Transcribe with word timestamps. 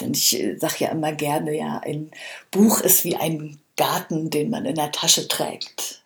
Denn 0.00 0.12
ich 0.12 0.40
äh, 0.40 0.56
sage 0.56 0.76
ja 0.78 0.88
immer 0.90 1.12
gerne, 1.12 1.56
ja, 1.56 1.80
ein 1.84 2.10
Buch 2.50 2.80
ist 2.80 3.04
wie 3.04 3.16
ein 3.16 3.58
Garten, 3.76 4.30
den 4.30 4.50
man 4.50 4.64
in 4.64 4.74
der 4.74 4.92
Tasche 4.92 5.28
trägt. 5.28 6.02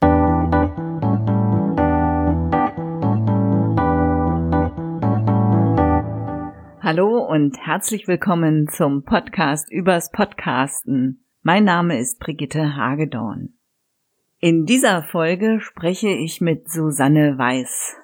Hallo 6.83 7.25
und 7.25 7.57
herzlich 7.58 8.07
willkommen 8.09 8.68
zum 8.68 9.04
Podcast 9.04 9.70
übers 9.70 10.11
Podcasten. 10.11 11.25
Mein 11.43 11.65
Name 11.65 11.99
ist 11.99 12.19
Brigitte 12.19 12.77
Hagedorn. 12.77 13.55
In 14.39 14.67
dieser 14.67 15.03
Folge 15.03 15.61
spreche 15.61 16.09
ich 16.09 16.41
mit 16.41 16.71
Susanne 16.71 17.39
Weiß. 17.39 17.97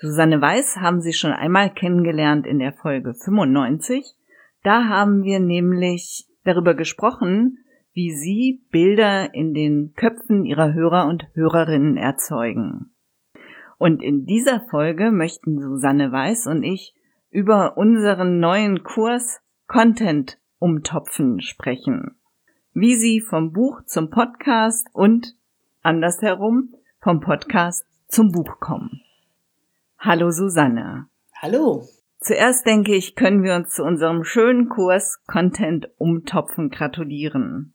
Susanne 0.00 0.40
Weiß 0.40 0.76
haben 0.76 1.00
Sie 1.00 1.12
schon 1.12 1.32
einmal 1.32 1.74
kennengelernt 1.74 2.46
in 2.46 2.60
der 2.60 2.72
Folge 2.72 3.14
95. 3.14 4.14
Da 4.62 4.88
haben 4.88 5.22
wir 5.24 5.40
nämlich 5.40 6.26
darüber 6.44 6.74
gesprochen, 6.74 7.58
wie 7.92 8.12
Sie 8.12 8.62
Bilder 8.70 9.34
in 9.34 9.54
den 9.54 9.92
Köpfen 9.94 10.44
Ihrer 10.44 10.72
Hörer 10.72 11.06
und 11.06 11.26
Hörerinnen 11.34 11.96
erzeugen. 11.96 12.94
Und 13.78 14.02
in 14.02 14.26
dieser 14.26 14.60
Folge 14.68 15.10
möchten 15.10 15.60
Susanne 15.60 16.10
Weiß 16.10 16.46
und 16.46 16.62
ich 16.62 16.94
über 17.30 17.76
unseren 17.76 18.40
neuen 18.40 18.82
Kurs 18.82 19.40
Content 19.66 20.38
umtopfen 20.58 21.40
sprechen. 21.40 22.16
Wie 22.72 22.96
Sie 22.96 23.20
vom 23.20 23.52
Buch 23.52 23.82
zum 23.84 24.10
Podcast 24.10 24.88
und 24.92 25.34
andersherum 25.82 26.74
vom 27.00 27.20
Podcast 27.20 27.84
zum 28.08 28.32
Buch 28.32 28.60
kommen. 28.60 29.02
Hallo 29.98 30.30
Susanne. 30.30 31.08
Hallo. 31.40 31.84
Zuerst 32.20 32.66
denke 32.66 32.94
ich, 32.94 33.14
können 33.14 33.42
wir 33.42 33.54
uns 33.54 33.70
zu 33.70 33.84
unserem 33.84 34.24
schönen 34.24 34.68
Kurs 34.68 35.20
Content 35.26 35.88
umtopfen 35.98 36.70
gratulieren. 36.70 37.74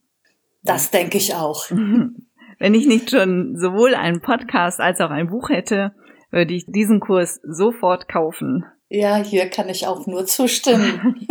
Das 0.62 0.90
denke 0.90 1.18
ich 1.18 1.34
auch. 1.34 1.70
Wenn 2.58 2.74
ich 2.74 2.86
nicht 2.86 3.10
schon 3.10 3.56
sowohl 3.58 3.94
einen 3.94 4.20
Podcast 4.20 4.80
als 4.80 5.00
auch 5.00 5.10
ein 5.10 5.28
Buch 5.28 5.48
hätte, 5.48 5.94
würde 6.30 6.54
ich 6.54 6.66
diesen 6.66 7.00
Kurs 7.00 7.40
sofort 7.42 8.08
kaufen. 8.08 8.64
Ja, 8.88 9.16
hier 9.16 9.48
kann 9.48 9.68
ich 9.68 9.86
auch 9.86 10.06
nur 10.06 10.26
zustimmen. 10.26 11.26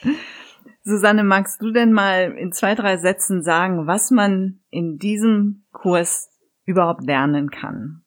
Susanne, 0.82 1.24
magst 1.24 1.62
du 1.62 1.70
denn 1.70 1.92
mal 1.92 2.32
in 2.32 2.52
zwei, 2.52 2.74
drei 2.74 2.98
Sätzen 2.98 3.42
sagen, 3.42 3.86
was 3.86 4.10
man 4.10 4.60
in 4.70 4.98
diesem 4.98 5.64
Kurs 5.72 6.30
überhaupt 6.66 7.04
lernen 7.04 7.50
kann? 7.50 8.03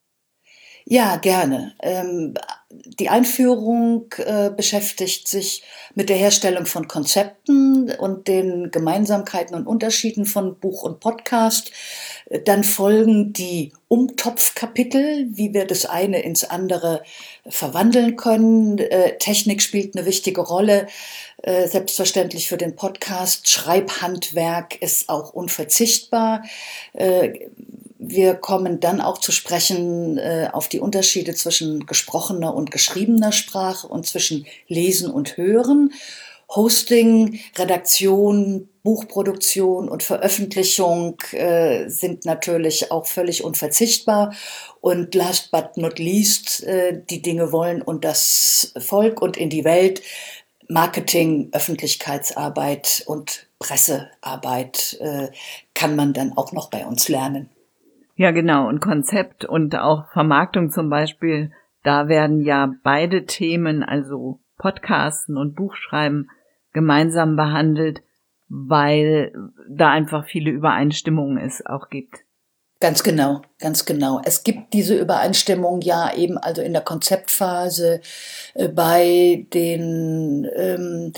Ja, 0.90 1.18
gerne. 1.18 1.74
Ähm, 1.82 2.36
die 2.70 3.10
Einführung 3.10 4.06
äh, 4.20 4.50
beschäftigt 4.50 5.28
sich 5.28 5.64
mit 5.96 6.08
der 6.08 6.16
Herstellung 6.16 6.66
von 6.66 6.88
Konzepten 6.88 7.92
und 7.92 8.30
den 8.30 8.72
Gemeinsamkeiten 8.72 9.54
und 9.54 9.68
Unterschieden 9.68 10.26
von 10.26 10.58
Buch 10.58 10.84
und 10.84 11.02
Podcast. 11.02 11.72
Dann 12.46 12.64
folgen 12.64 13.34
die 13.34 13.74
Umtopfkapitel, 13.90 15.28
wie 15.30 15.54
wir 15.54 15.68
das 15.68 15.86
eine 15.86 16.22
ins 16.22 16.46
andere 16.46 17.04
verwandeln 17.46 18.16
können. 18.16 18.78
Äh, 18.78 19.18
Technik 19.18 19.62
spielt 19.62 19.98
eine 19.98 20.06
wichtige 20.06 20.40
Rolle, 20.40 20.88
äh, 21.44 21.68
selbstverständlich 21.68 22.48
für 22.48 22.58
den 22.58 22.78
Podcast. 22.78 23.50
Schreibhandwerk 23.50 24.82
ist 24.82 25.10
auch 25.10 25.34
unverzichtbar. 25.34 26.44
Wir 28.10 28.36
kommen 28.36 28.80
dann 28.80 29.02
auch 29.02 29.18
zu 29.18 29.32
sprechen 29.32 30.18
äh, 30.18 30.50
auf 30.52 30.70
die 30.70 30.80
Unterschiede 30.80 31.36
zwischen 31.36 31.86
gesprochener 31.86 32.56
und 32.56 32.72
geschriebener 32.72 33.32
Sprache 33.32 33.88
und 33.88 34.06
zwischen 34.06 34.46
Lesen 34.68 35.12
und 35.12 35.36
Hören. 35.38 35.92
Hosting, 36.50 37.42
Redaktion, 37.58 38.70
Buchproduktion 38.82 39.90
und 39.90 40.02
Veröffentlichung 40.04 41.18
äh, 41.32 41.90
sind 41.90 42.24
natürlich 42.24 42.90
auch 42.90 43.06
völlig 43.06 43.44
unverzichtbar. 43.44 44.34
Und 44.80 45.14
last 45.14 45.52
but 45.52 45.76
not 45.76 46.00
least, 46.00 46.64
äh, 46.64 47.02
die 47.10 47.22
Dinge 47.22 47.52
wollen 47.52 47.82
und 47.82 48.06
das 48.06 48.74
Volk 48.78 49.22
und 49.22 49.36
in 49.36 49.50
die 49.50 49.66
Welt. 49.66 50.02
Marketing, 50.70 51.50
Öffentlichkeitsarbeit 51.52 53.04
und 53.06 53.48
Pressearbeit 53.60 54.98
äh, 55.02 55.30
kann 55.74 55.98
man 55.98 56.14
dann 56.14 56.38
auch 56.38 56.54
noch 56.54 56.70
bei 56.70 56.86
uns 56.86 57.10
lernen. 57.10 57.50
Ja, 58.18 58.32
genau. 58.32 58.68
Und 58.68 58.82
Konzept 58.82 59.46
und 59.46 59.76
auch 59.78 60.12
Vermarktung 60.12 60.72
zum 60.72 60.90
Beispiel, 60.90 61.52
da 61.84 62.08
werden 62.08 62.42
ja 62.42 62.74
beide 62.84 63.26
Themen, 63.26 63.84
also 63.84 64.40
Podcasten 64.58 65.38
und 65.38 65.56
Buchschreiben, 65.56 66.30
gemeinsam 66.74 67.36
behandelt, 67.36 68.02
weil 68.50 69.34
da 69.70 69.92
einfach 69.92 70.26
viele 70.26 70.50
Übereinstimmungen 70.50 71.38
es 71.38 71.64
auch 71.64 71.90
gibt. 71.90 72.18
Ganz 72.80 73.04
genau, 73.04 73.42
ganz 73.60 73.86
genau. 73.86 74.22
Es 74.24 74.44
gibt 74.44 74.74
diese 74.74 74.98
Übereinstimmung 74.98 75.82
ja 75.82 76.14
eben 76.16 76.40
also 76.40 76.64
in 76.64 76.74
der 76.74 76.84
Konzeptphase 76.84 78.02
äh, 78.56 78.68
bei 78.68 79.46
den 79.54 80.48
ähm, 80.56 81.14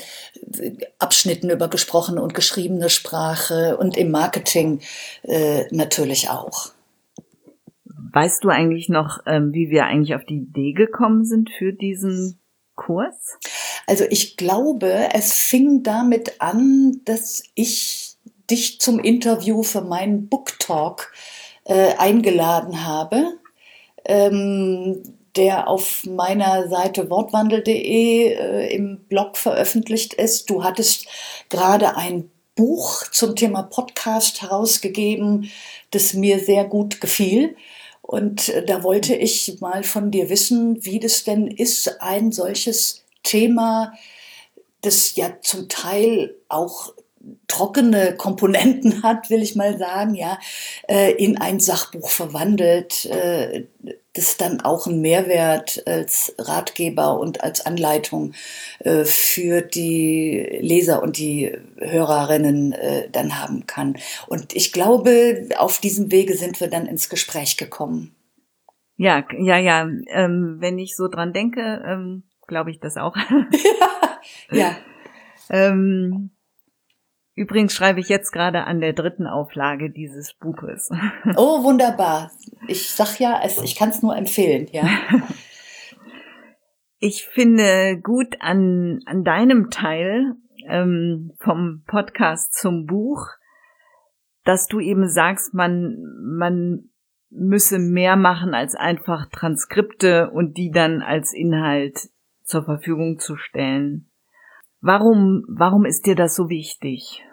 Abschnitten 0.99 1.49
über 1.49 1.69
gesprochene 1.69 2.21
und 2.21 2.33
geschriebene 2.33 2.89
Sprache 2.89 3.77
und 3.77 3.95
im 3.97 4.11
Marketing 4.11 4.81
äh, 5.23 5.63
natürlich 5.71 6.29
auch. 6.29 6.71
Weißt 8.11 8.43
du 8.43 8.49
eigentlich 8.49 8.89
noch, 8.89 9.19
ähm, 9.25 9.53
wie 9.53 9.69
wir 9.69 9.85
eigentlich 9.85 10.15
auf 10.15 10.25
die 10.25 10.37
Idee 10.37 10.73
gekommen 10.73 11.25
sind 11.25 11.49
für 11.49 11.73
diesen 11.73 12.39
Kurs? 12.75 13.37
Also 13.87 14.05
ich 14.09 14.37
glaube, 14.37 15.09
es 15.13 15.33
fing 15.33 15.83
damit 15.83 16.41
an, 16.41 17.01
dass 17.05 17.43
ich 17.55 18.17
dich 18.49 18.79
zum 18.79 18.99
Interview 18.99 19.63
für 19.63 19.81
meinen 19.81 20.27
Book 20.27 20.59
Talk 20.59 21.11
äh, 21.65 21.95
eingeladen 21.97 22.85
habe, 22.85 23.39
ähm, 24.05 25.03
der 25.35 25.67
auf 25.67 26.05
meiner 26.05 26.67
Seite 26.69 27.09
wortwandel.de 27.09 28.33
äh, 28.33 28.75
im 28.75 29.05
Blog 29.07 29.37
veröffentlicht 29.37 30.13
ist. 30.13 30.49
Du 30.49 30.63
hattest 30.63 31.07
gerade 31.49 31.95
ein 31.95 32.31
Buch 32.55 33.07
zum 33.11 33.35
Thema 33.35 33.63
Podcast 33.63 34.41
herausgegeben, 34.41 35.49
das 35.91 36.13
mir 36.13 36.39
sehr 36.39 36.65
gut 36.65 36.99
gefiel. 36.99 37.55
Und 38.09 38.49
äh, 38.49 38.65
da 38.65 38.81
wollte 38.81 39.13
ich 39.13 39.61
mal 39.61 39.83
von 39.83 40.09
dir 40.09 40.31
wissen, 40.31 40.83
wie 40.83 40.99
das 40.99 41.25
denn 41.25 41.45
ist, 41.45 42.01
ein 42.01 42.31
solches 42.31 43.05
Thema, 43.21 43.93
das 44.81 45.15
ja 45.15 45.39
zum 45.43 45.69
Teil 45.69 46.35
auch 46.47 46.91
trockene 47.47 48.15
Komponenten 48.15 49.03
hat, 49.03 49.29
will 49.29 49.41
ich 49.41 49.55
mal 49.55 49.77
sagen, 49.77 50.15
ja, 50.15 50.39
äh, 50.87 51.11
in 51.13 51.39
ein 51.39 51.59
Sachbuch 51.59 52.09
verwandelt, 52.09 53.05
äh, 53.05 53.65
das 54.13 54.37
dann 54.37 54.61
auch 54.61 54.87
einen 54.87 55.01
Mehrwert 55.01 55.83
als 55.85 56.33
Ratgeber 56.37 57.19
und 57.19 57.43
als 57.43 57.65
Anleitung 57.65 58.33
äh, 58.79 59.05
für 59.05 59.61
die 59.61 60.59
Leser 60.61 61.03
und 61.03 61.17
die 61.17 61.51
Hörerinnen 61.77 62.75
dann 63.11 63.39
haben 63.39 63.67
kann. 63.67 63.97
Und 64.27 64.55
ich 64.55 64.73
glaube, 64.73 65.49
auf 65.57 65.79
diesem 65.79 66.11
Wege 66.11 66.35
sind 66.35 66.59
wir 66.59 66.69
dann 66.69 66.87
ins 66.87 67.07
Gespräch 67.07 67.55
gekommen. 67.55 68.15
Ja, 68.97 69.25
ja, 69.37 69.57
ja. 69.57 69.87
Ähm, 70.07 70.57
wenn 70.59 70.77
ich 70.77 70.95
so 70.97 71.07
dran 71.07 71.31
denke, 71.31 71.81
ähm, 71.87 72.23
glaube 72.47 72.71
ich 72.71 72.81
das 72.81 72.97
auch. 72.97 73.15
ja. 74.51 74.75
ähm, 75.49 76.31
Übrigens 77.39 77.73
schreibe 77.73 78.01
ich 78.01 78.09
jetzt 78.09 78.33
gerade 78.33 78.65
an 78.65 78.81
der 78.81 78.91
dritten 78.91 79.25
Auflage 79.25 79.89
dieses 79.89 80.33
Buches. 80.33 80.89
Oh, 81.37 81.63
wunderbar. 81.63 82.31
Ich 82.67 82.91
sag 82.91 83.17
ja, 83.17 83.39
es, 83.41 83.63
ich 83.63 83.77
kann 83.77 83.91
es 83.91 84.01
nur 84.01 84.13
empfehlen, 84.13 84.67
ja. 84.73 84.83
Ich 87.01 87.25
finde 87.27 87.97
gut 88.03 88.35
an, 88.41 88.99
an 89.05 89.23
deinem 89.23 89.69
Teil 89.69 90.33
ähm, 90.67 91.31
vom 91.39 91.83
Podcast 91.87 92.55
zum 92.55 92.85
Buch, 92.85 93.25
dass 94.43 94.67
du 94.67 94.81
eben 94.81 95.07
sagst, 95.07 95.53
man, 95.53 95.95
man 96.21 96.89
müsse 97.29 97.79
mehr 97.79 98.17
machen 98.17 98.53
als 98.53 98.75
einfach 98.75 99.27
Transkripte 99.29 100.29
und 100.31 100.57
die 100.57 100.71
dann 100.71 101.01
als 101.01 101.31
Inhalt 101.31 102.09
zur 102.43 102.65
Verfügung 102.65 103.17
zu 103.17 103.37
stellen. 103.37 104.11
Warum, 104.81 105.45
warum 105.47 105.85
ist 105.85 106.05
dir 106.05 106.15
das 106.15 106.35
so 106.35 106.49
wichtig? 106.49 107.23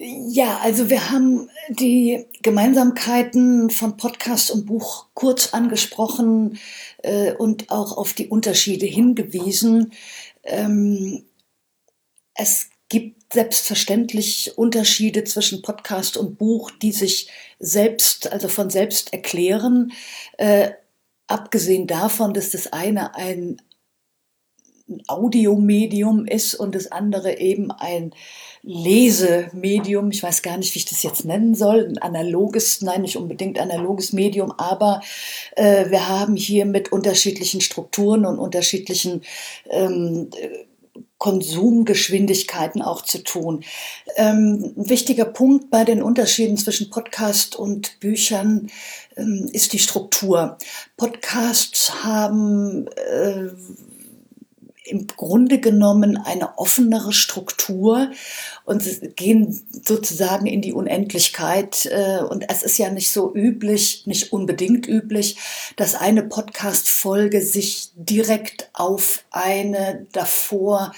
Ja, 0.00 0.58
also 0.58 0.90
wir 0.90 1.10
haben 1.10 1.50
die 1.68 2.24
Gemeinsamkeiten 2.42 3.68
von 3.68 3.96
Podcast 3.96 4.52
und 4.52 4.64
Buch 4.64 5.06
kurz 5.14 5.52
angesprochen 5.52 6.60
äh, 6.98 7.32
und 7.32 7.72
auch 7.72 7.96
auf 7.96 8.12
die 8.12 8.28
Unterschiede 8.28 8.86
hingewiesen. 8.86 9.92
Ähm, 10.44 11.24
es 12.34 12.70
gibt 12.88 13.32
selbstverständlich 13.32 14.56
Unterschiede 14.56 15.24
zwischen 15.24 15.62
Podcast 15.62 16.16
und 16.16 16.38
Buch, 16.38 16.70
die 16.70 16.92
sich 16.92 17.28
selbst, 17.58 18.30
also 18.30 18.46
von 18.46 18.70
selbst 18.70 19.12
erklären. 19.12 19.90
Äh, 20.36 20.70
abgesehen 21.26 21.88
davon, 21.88 22.34
dass 22.34 22.50
das 22.50 22.72
eine 22.72 23.16
ein 23.16 23.60
ein 24.88 25.02
Audiomedium 25.06 26.26
ist 26.26 26.54
und 26.54 26.74
das 26.74 26.90
andere 26.90 27.38
eben 27.38 27.70
ein 27.70 28.12
Lesemedium. 28.62 30.10
Ich 30.10 30.22
weiß 30.22 30.42
gar 30.42 30.56
nicht, 30.56 30.74
wie 30.74 30.80
ich 30.80 30.84
das 30.84 31.02
jetzt 31.02 31.24
nennen 31.24 31.54
soll. 31.54 31.86
Ein 31.86 31.98
analoges, 31.98 32.82
nein, 32.82 33.02
nicht 33.02 33.16
unbedingt 33.16 33.58
analoges 33.58 34.12
Medium, 34.12 34.52
aber 34.52 35.00
äh, 35.56 35.90
wir 35.90 36.08
haben 36.08 36.36
hier 36.36 36.66
mit 36.66 36.90
unterschiedlichen 36.92 37.60
Strukturen 37.60 38.24
und 38.24 38.38
unterschiedlichen 38.38 39.22
ähm, 39.70 40.30
Konsumgeschwindigkeiten 41.18 42.80
auch 42.80 43.02
zu 43.02 43.22
tun. 43.24 43.64
Ähm, 44.16 44.74
ein 44.76 44.88
wichtiger 44.88 45.24
Punkt 45.24 45.70
bei 45.70 45.84
den 45.84 46.02
Unterschieden 46.02 46.56
zwischen 46.56 46.90
Podcast 46.90 47.56
und 47.56 47.98
Büchern 48.00 48.70
ähm, 49.16 49.50
ist 49.52 49.72
die 49.72 49.80
Struktur. 49.80 50.58
Podcasts 50.96 52.04
haben 52.04 52.86
äh, 52.86 53.48
im 54.88 55.06
Grunde 55.06 55.60
genommen 55.60 56.16
eine 56.16 56.58
offenere 56.58 57.12
Struktur 57.12 58.10
und 58.64 58.82
gehen 59.16 59.62
sozusagen 59.70 60.46
in 60.46 60.62
die 60.62 60.72
Unendlichkeit. 60.72 61.86
Äh, 61.86 62.22
und 62.22 62.44
es 62.48 62.62
ist 62.62 62.78
ja 62.78 62.90
nicht 62.90 63.10
so 63.10 63.34
üblich, 63.34 64.06
nicht 64.06 64.32
unbedingt 64.32 64.88
üblich, 64.88 65.36
dass 65.76 65.94
eine 65.94 66.22
Podcast-Folge 66.22 67.42
sich 67.42 67.90
direkt 67.94 68.70
auf 68.72 69.24
eine 69.30 70.06
davor 70.12 70.92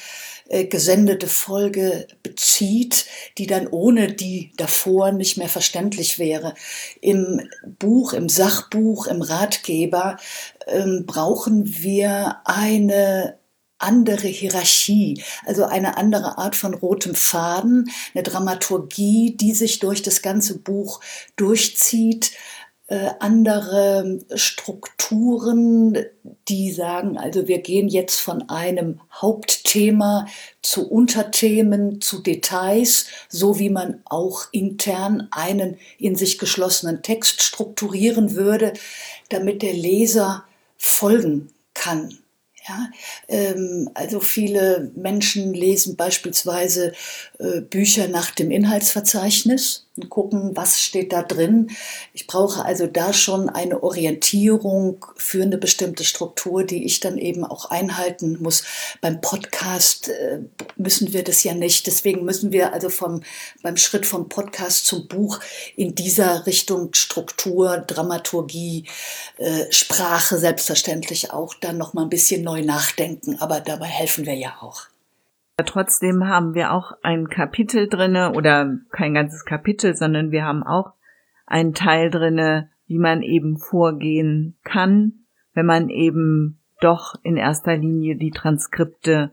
äh, 0.49 0.65
gesendete 0.67 1.27
Folge 1.27 2.07
bezieht, 2.23 3.07
die 3.39 3.47
dann 3.47 3.67
ohne 3.69 4.13
die 4.13 4.53
davor 4.57 5.13
nicht 5.13 5.37
mehr 5.37 5.49
verständlich 5.49 6.19
wäre. 6.19 6.55
Im 7.01 7.49
Buch, 7.79 8.13
im 8.13 8.29
Sachbuch, 8.29 9.07
im 9.07 9.23
Ratgeber 9.23 10.17
ähm, 10.67 11.05
brauchen 11.07 11.83
wir 11.83 12.39
eine 12.45 13.40
andere 13.81 14.29
Hierarchie, 14.29 15.23
also 15.47 15.65
eine 15.65 15.97
andere 15.97 16.39
Art 16.39 16.57
von 16.57 16.75
rotem 16.75 17.15
Faden, 17.15 17.91
eine 18.15 18.23
Dramaturgie, 18.23 19.37
die 19.37 19.55
sich 19.55 19.79
durch 19.79 20.03
das 20.03 20.23
ganze 20.23 20.59
Buch 20.59 21.01
durchzieht, 21.37 22.33
äh, 22.91 23.11
andere 23.21 24.19
Strukturen, 24.35 25.97
die 26.49 26.73
sagen, 26.73 27.17
also 27.17 27.47
wir 27.47 27.59
gehen 27.59 27.87
jetzt 27.87 28.19
von 28.19 28.49
einem 28.49 29.01
Hauptthema 29.13 30.27
zu 30.61 30.91
Unterthemen, 30.91 32.01
zu 32.01 32.21
Details, 32.21 33.07
so 33.29 33.61
wie 33.61 33.71
man 33.71 34.03
auch 34.07 34.47
intern 34.51 35.29
einen 35.31 35.79
in 35.99 36.17
sich 36.17 36.37
geschlossenen 36.39 37.03
Text 37.03 37.43
strukturieren 37.43 38.35
würde, 38.35 38.73
damit 39.29 39.63
der 39.63 39.75
Leser 39.75 40.45
folgen 40.77 41.53
kann. 41.75 42.19
Ja, 42.71 42.89
ähm, 43.27 43.91
also 43.95 44.21
viele 44.21 44.93
Menschen 44.95 45.55
lesen 45.55 45.97
beispielsweise 45.97 46.93
äh, 47.41 47.63
Bücher 47.63 48.07
nach 48.07 48.31
dem 48.31 48.53
Inhaltsverzeichnis 48.53 49.89
gucken, 50.09 50.57
was 50.57 50.81
steht 50.81 51.13
da 51.13 51.23
drin. 51.23 51.71
Ich 52.13 52.27
brauche 52.27 52.65
also 52.65 52.87
da 52.87 53.13
schon 53.13 53.49
eine 53.49 53.83
Orientierung 53.83 55.05
für 55.17 55.43
eine 55.43 55.59
bestimmte 55.59 56.05
Struktur, 56.05 56.65
die 56.65 56.85
ich 56.85 57.01
dann 57.01 57.19
eben 57.19 57.45
auch 57.45 57.67
einhalten 57.71 58.39
muss. 58.41 58.65
Beim 59.01 59.21
Podcast 59.21 60.09
äh, 60.09 60.41
müssen 60.77 61.13
wir 61.13 61.25
das 61.25 61.45
ja 61.45 61.55
nicht. 61.55 61.87
Deswegen 61.87 62.25
müssen 62.25 62.53
wir 62.53 62.73
also 62.73 62.89
vom, 62.89 63.23
beim 63.63 63.77
Schritt 63.77 64.07
vom 64.07 64.29
Podcast 64.29 64.87
zum 64.87 65.09
Buch 65.09 65.41
in 65.77 65.95
dieser 65.95 66.47
Richtung 66.47 66.95
Struktur, 66.95 67.79
Dramaturgie, 67.79 68.87
äh, 69.39 69.71
Sprache 69.71 70.39
selbstverständlich 70.39 71.33
auch 71.33 71.55
dann 71.55 71.79
noch 71.79 71.95
mal 71.95 72.03
ein 72.03 72.11
bisschen 72.11 72.43
neu 72.43 72.63
nachdenken. 72.63 73.37
Aber 73.41 73.61
dabei 73.61 73.87
helfen 73.87 74.27
wir 74.27 74.35
ja 74.35 74.57
auch. 74.61 74.90
Trotzdem 75.57 76.27
haben 76.27 76.55
wir 76.55 76.73
auch 76.73 76.93
ein 77.03 77.29
Kapitel 77.29 77.89
drinne 77.89 78.33
oder 78.33 78.79
kein 78.91 79.15
ganzes 79.15 79.45
Kapitel, 79.45 79.95
sondern 79.95 80.31
wir 80.31 80.45
haben 80.45 80.63
auch 80.63 80.93
einen 81.47 81.75
Teil 81.75 82.11
drinne, 82.11 82.71
wie 82.87 82.99
man 82.99 83.23
eben 83.23 83.59
vorgehen 83.59 84.59
kann, 84.65 85.27
wenn 85.53 85.67
man 85.67 85.91
eben 85.91 86.61
doch 86.81 87.15
in 87.23 87.37
erster 87.37 87.77
Linie 87.77 88.17
die 88.17 88.31
Transkripte 88.31 89.33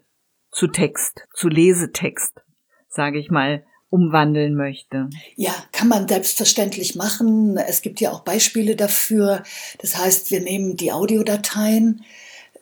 zu 0.52 0.68
Text, 0.68 1.28
zu 1.34 1.48
Lesetext, 1.48 2.42
sage 2.90 3.20
ich 3.20 3.32
mal, 3.32 3.64
umwandeln 3.90 4.56
möchte. 4.56 5.10
Ja, 5.36 5.54
kann 5.72 5.88
man 5.88 6.08
selbstverständlich 6.08 6.96
machen. 6.96 7.58
Es 7.58 7.82
gibt 7.82 8.02
ja 8.02 8.12
auch 8.12 8.22
Beispiele 8.22 8.76
dafür. 8.76 9.44
Das 9.80 9.98
heißt, 9.98 10.30
wir 10.32 10.42
nehmen 10.42 10.76
die 10.76 10.92
Audiodateien, 10.92 12.04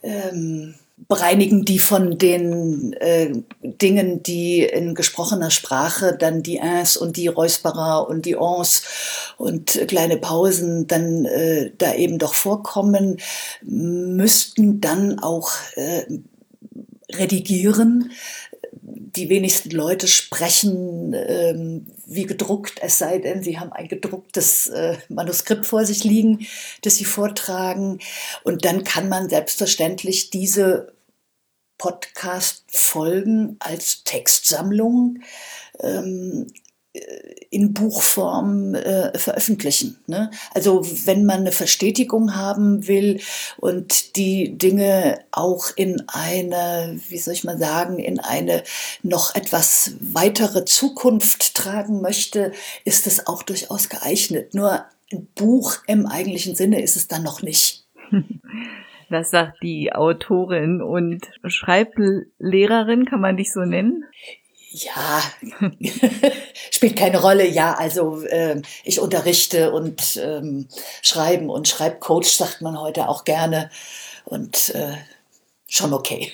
ähm, 0.03 0.75
bereinigen 0.97 1.65
die 1.65 1.79
von 1.79 2.17
den 2.17 2.93
äh, 2.93 3.31
Dingen, 3.61 4.23
die 4.23 4.63
in 4.63 4.95
gesprochener 4.95 5.51
Sprache 5.51 6.15
dann 6.17 6.41
die 6.41 6.57
Ins 6.57 6.95
und 6.95 7.17
die 7.17 7.27
Räusperer 7.27 8.07
und 8.07 8.25
die 8.25 8.37
Ons 8.37 8.83
und 9.37 9.87
kleine 9.87 10.17
Pausen 10.17 10.87
dann 10.87 11.25
äh, 11.25 11.71
da 11.77 11.93
eben 11.93 12.17
doch 12.17 12.33
vorkommen, 12.33 13.17
müssten 13.61 14.79
dann 14.79 15.19
auch 15.19 15.51
äh, 15.75 16.05
redigieren, 17.13 18.11
die 18.95 19.29
wenigsten 19.29 19.71
Leute 19.71 20.07
sprechen 20.07 21.13
ähm, 21.13 21.85
wie 22.05 22.25
gedruckt, 22.25 22.79
es 22.81 22.97
sei 22.97 23.19
denn, 23.19 23.43
sie 23.43 23.59
haben 23.59 23.71
ein 23.71 23.87
gedrucktes 23.87 24.67
äh, 24.67 24.97
Manuskript 25.09 25.65
vor 25.65 25.85
sich 25.85 26.03
liegen, 26.03 26.47
das 26.81 26.95
sie 26.95 27.05
vortragen. 27.05 27.99
Und 28.43 28.65
dann 28.65 28.83
kann 28.83 29.09
man 29.09 29.29
selbstverständlich 29.29 30.29
diese 30.29 30.93
Podcast-Folgen 31.77 33.57
als 33.59 34.03
Textsammlung 34.05 35.19
ähm, 35.81 36.47
in 37.49 37.73
Buchform 37.73 38.75
äh, 38.75 39.17
veröffentlichen. 39.17 39.97
Ne? 40.07 40.31
Also 40.53 40.85
wenn 41.05 41.25
man 41.25 41.41
eine 41.41 41.51
Verstetigung 41.51 42.35
haben 42.35 42.87
will 42.87 43.21
und 43.57 44.15
die 44.15 44.57
Dinge 44.57 45.19
auch 45.31 45.67
in 45.75 46.03
eine, 46.07 46.99
wie 47.09 47.17
soll 47.17 47.33
ich 47.33 47.43
mal 47.43 47.57
sagen, 47.57 47.99
in 47.99 48.19
eine 48.19 48.63
noch 49.03 49.35
etwas 49.35 49.95
weitere 49.99 50.65
Zukunft 50.65 51.55
tragen 51.55 52.01
möchte, 52.01 52.51
ist 52.83 53.07
es 53.07 53.27
auch 53.27 53.43
durchaus 53.43 53.89
geeignet. 53.89 54.53
Nur 54.53 54.85
ein 55.11 55.27
Buch 55.35 55.77
im 55.87 56.07
eigentlichen 56.07 56.55
Sinne 56.55 56.81
ist 56.81 56.95
es 56.95 57.07
dann 57.07 57.23
noch 57.23 57.41
nicht. 57.41 57.85
Was 59.09 59.29
sagt 59.29 59.61
die 59.61 59.93
Autorin 59.93 60.81
und 60.81 61.21
Schreiblehrerin, 61.45 63.05
kann 63.05 63.21
man 63.21 63.37
dich 63.37 63.53
so 63.53 63.61
nennen? 63.61 64.03
Ja, 64.75 65.21
spielt 66.71 66.97
keine 66.97 67.21
Rolle. 67.21 67.47
Ja, 67.47 67.75
also 67.75 68.21
äh, 68.23 68.61
ich 68.83 68.99
unterrichte 68.99 69.71
und 69.71 70.17
ähm, 70.21 70.67
schreiben 71.01 71.49
und 71.49 71.69
Schreibcoach 71.69 72.25
sagt 72.35 72.61
man 72.61 72.79
heute 72.79 73.07
auch 73.07 73.23
gerne 73.23 73.69
und 74.25 74.75
äh, 74.75 74.97
schon 75.65 75.93
okay. 75.93 76.33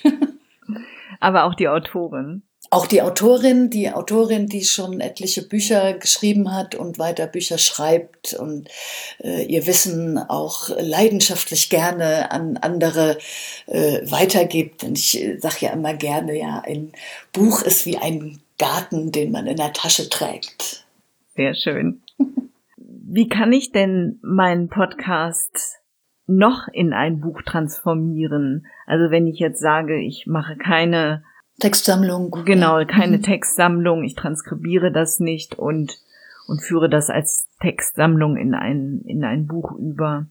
Aber 1.20 1.44
auch 1.44 1.54
die 1.54 1.68
Autorin. 1.68 2.42
Auch 2.72 2.86
die 2.86 3.02
Autorin, 3.02 3.68
die 3.68 3.90
Autorin, 3.90 4.46
die 4.46 4.64
schon 4.64 5.00
etliche 5.00 5.46
Bücher 5.46 5.92
geschrieben 5.92 6.54
hat 6.54 6.74
und 6.74 6.98
weiter 6.98 7.26
Bücher 7.26 7.58
schreibt 7.58 8.32
und 8.32 8.66
äh, 9.22 9.44
ihr 9.44 9.66
Wissen 9.66 10.16
auch 10.16 10.70
leidenschaftlich 10.80 11.68
gerne 11.68 12.32
an 12.32 12.56
andere 12.56 13.18
äh, 13.66 14.00
weitergibt. 14.10 14.84
Und 14.84 14.98
ich 14.98 15.22
äh, 15.22 15.36
sage 15.36 15.66
ja 15.66 15.72
immer 15.74 15.92
gerne, 15.92 16.34
ja, 16.38 16.62
ein 16.64 16.92
Buch 17.34 17.60
ist 17.60 17.84
wie 17.84 17.98
ein 17.98 18.40
Garten, 18.58 19.12
den 19.12 19.32
man 19.32 19.46
in 19.46 19.58
der 19.58 19.74
Tasche 19.74 20.08
trägt. 20.08 20.86
Sehr 21.36 21.54
schön. 21.54 22.00
Wie 22.78 23.28
kann 23.28 23.52
ich 23.52 23.72
denn 23.72 24.18
meinen 24.22 24.70
Podcast 24.70 25.76
noch 26.26 26.68
in 26.72 26.94
ein 26.94 27.20
Buch 27.20 27.42
transformieren? 27.42 28.64
Also 28.86 29.10
wenn 29.10 29.26
ich 29.26 29.38
jetzt 29.38 29.60
sage, 29.60 30.00
ich 30.00 30.24
mache 30.26 30.56
keine 30.56 31.22
Textsammlung. 31.62 32.42
Genau, 32.44 32.84
keine 32.86 33.18
mhm. 33.18 33.22
Textsammlung. 33.22 34.02
Ich 34.02 34.16
transkribiere 34.16 34.90
das 34.90 35.20
nicht 35.20 35.58
und, 35.58 35.96
und 36.48 36.60
führe 36.60 36.90
das 36.90 37.08
als 37.08 37.46
Textsammlung 37.60 38.36
in 38.36 38.54
ein, 38.54 39.02
in 39.06 39.24
ein 39.24 39.46
Buch 39.46 39.70
über. 39.72 40.26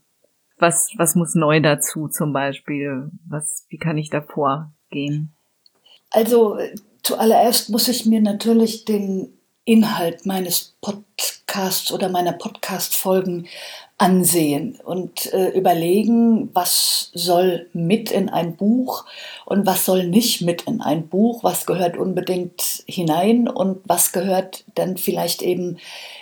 Was, 0.58 0.92
was 0.98 1.16
muss 1.16 1.34
neu 1.34 1.62
dazu 1.62 2.10
zum 2.10 2.34
Beispiel? 2.34 3.10
Was, 3.30 3.66
wie 3.70 3.78
kann 3.78 3.98
ich 3.98 4.10
da 4.10 4.22
vorgehen? 4.22 5.34
Also, 6.10 6.60
zuallererst 7.02 7.70
muss 7.70 7.88
ich 7.88 8.06
mir 8.06 8.22
natürlich 8.22 8.84
den 8.84 9.32
Inhalt 9.64 10.26
meines 10.26 10.76
Podcasts 10.82 11.94
oder 11.94 12.10
meiner 12.10 12.34
Podcast-Folgen 12.34 13.48
ansehen 14.02 14.80
und 14.84 15.32
äh, 15.32 15.50
überlegen, 15.50 16.50
was 16.54 17.12
soll 17.14 17.68
mit 17.72 18.10
in 18.10 18.30
ein 18.30 18.56
Buch 18.56 19.06
und 19.46 19.68
was 19.68 19.86
soll 19.86 20.08
nicht 20.08 20.42
mit 20.42 20.64
in 20.64 20.82
ein 20.82 21.08
Buch, 21.08 21.44
was 21.44 21.68
gehört 21.68 21.98
unbedingt 21.98 22.84
hinein 22.88 23.48
und 23.48 23.78
was 23.86 24.12
gehört 24.12 24.64
dann 24.74 24.98
vielleicht 24.98 25.44
eben 25.44 25.78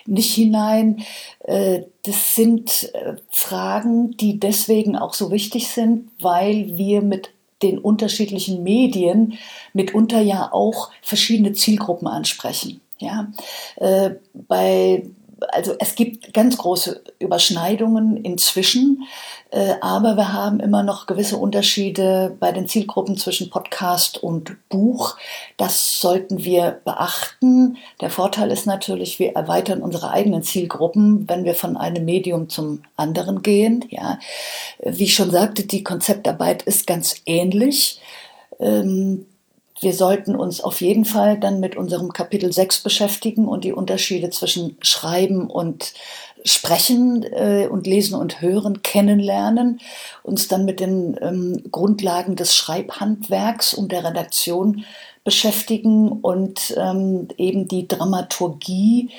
nicht 0.06 0.34
hinein. 0.34 1.06
Äh, 1.46 1.84
das 2.04 2.36
sind 2.36 2.92
äh, 2.94 3.16
Fragen, 3.30 4.12
die 4.18 4.42
deswegen 4.42 4.98
auch 4.98 5.14
so 5.14 5.32
wichtig 5.32 5.70
sind, 5.70 6.10
weil 6.20 6.78
wir 6.78 7.02
mit 7.02 7.30
den 7.62 7.78
unterschiedlichen 7.78 8.62
Medien 8.62 9.38
mitunter 9.72 10.20
ja 10.20 10.52
auch 10.52 10.92
verschiedene 11.02 11.54
Zielgruppen 11.54 12.10
ansprechen. 12.10 12.82
Ja, 13.00 13.32
äh, 13.78 14.16
bei 14.34 15.04
also 15.50 15.75
es 15.79 15.96
gibt 15.96 16.34
ganz 16.34 16.58
große 16.58 17.03
Überschneidungen 17.19 18.17
inzwischen, 18.17 19.03
äh, 19.51 19.75
aber 19.81 20.15
wir 20.15 20.34
haben 20.34 20.60
immer 20.60 20.84
noch 20.84 21.08
gewisse 21.08 21.38
Unterschiede 21.38 22.36
bei 22.39 22.51
den 22.51 22.67
Zielgruppen 22.67 23.17
zwischen 23.17 23.50
Podcast 23.50 24.22
und 24.22 24.58
Buch. 24.69 25.17
Das 25.58 26.00
sollten 26.00 26.43
wir 26.43 26.81
beachten. 26.86 27.77
Der 28.01 28.10
Vorteil 28.10 28.51
ist 28.51 28.65
natürlich, 28.65 29.19
wir 29.19 29.36
erweitern 29.36 29.81
unsere 29.81 30.12
eigenen 30.12 30.43
Zielgruppen, 30.43 31.27
wenn 31.27 31.46
wir 31.46 31.55
von 31.55 31.77
einem 31.77 32.05
Medium 32.05 32.50
zum 32.50 32.84
anderen 32.96 33.41
gehen. 33.41 33.86
Ja, 33.89 34.19
wie 34.84 35.05
ich 35.05 35.15
schon 35.15 35.31
sagte, 35.31 35.63
die 35.65 35.84
Konzeptarbeit 35.84 36.63
ist 36.63 36.86
ganz 36.86 37.15
ähnlich. 37.25 38.00
Ähm, 38.60 39.25
wir 39.82 39.94
sollten 39.94 40.36
uns 40.36 40.62
auf 40.62 40.82
jeden 40.82 41.06
Fall 41.06 41.40
dann 41.40 41.60
mit 41.60 41.76
unserem 41.76 42.14
Kapitel 42.14 42.52
6 42.52 42.82
beschäftigen 42.82 43.48
und 43.48 43.64
die 43.64 43.74
Unterschiede 43.74 44.30
zwischen 44.30 44.78
Schreiben 44.82 45.50
und 45.50 45.94
Sprechen 46.46 47.24
äh, 47.24 47.68
und 47.70 47.86
Lesen 47.86 48.16
und 48.16 48.42
Hören 48.42 48.82
kennenlernen, 48.82 49.80
uns 50.24 50.48
dann 50.48 50.66
mit 50.66 50.80
den 50.80 51.18
ähm, 51.22 51.64
Grundlagen 51.72 52.36
des 52.36 52.56
Schreibhandwerks 52.56 53.74
und 53.74 53.92
der 53.92 54.06
Redaktion 54.06 54.86
beschäftigen 55.24 56.10
und 56.10 56.74
ähm, 56.78 57.28
eben 57.38 57.68
die 57.68 57.88
Dramaturgie 57.88 59.10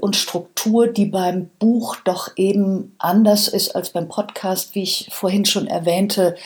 und 0.00 0.16
Struktur, 0.16 0.86
die 0.86 1.04
beim 1.04 1.50
Buch 1.58 1.96
doch 2.04 2.30
eben 2.36 2.94
anders 2.98 3.46
ist 3.48 3.76
als 3.76 3.90
beim 3.90 4.08
Podcast, 4.08 4.74
wie 4.74 4.82
ich 4.82 5.08
vorhin 5.10 5.44
schon 5.44 5.66
erwähnte, 5.66 6.36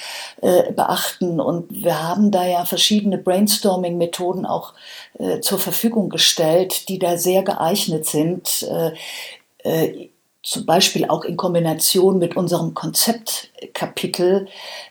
äh, 0.43 0.73
beachten. 0.73 1.41
Und 1.41 1.71
wir 1.85 2.03
haben 2.03 2.31
da 2.31 2.45
ja 2.45 2.65
verschiedene 2.65 3.19
Brainstorming-Methoden 3.19 4.47
auch 4.47 4.75
äh, 5.19 5.41
zur 5.41 5.59
Verfügung 5.59 6.09
gestellt, 6.09 6.89
die 6.89 6.99
da 6.99 7.17
sehr 7.17 7.43
geeignet 7.43 8.07
sind. 8.07 8.67
Zum 10.45 10.67
Beispiel 10.67 11.07
auch 11.07 11.25
in 11.25 11.39
Kombination 11.39 12.19
mit 12.19 12.37
unserem 12.37 12.75
Konzeptkapitel 12.75 14.47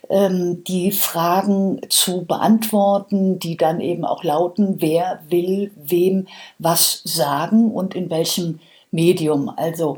ähm, 0.10 0.63
die 0.63 0.91
Fragen 0.91 1.79
zu 1.89 2.25
beantworten, 2.25 3.38
die 3.38 3.55
dann 3.55 3.79
eben 3.79 4.03
auch 4.03 4.24
lauten, 4.24 4.81
wer 4.81 5.22
will 5.29 5.72
wem 5.75 6.27
was 6.57 7.01
sagen 7.03 7.72
und 7.72 7.93
in 7.93 8.10
welchem 8.10 8.62
Medium. 8.89 9.48
Also 9.48 9.98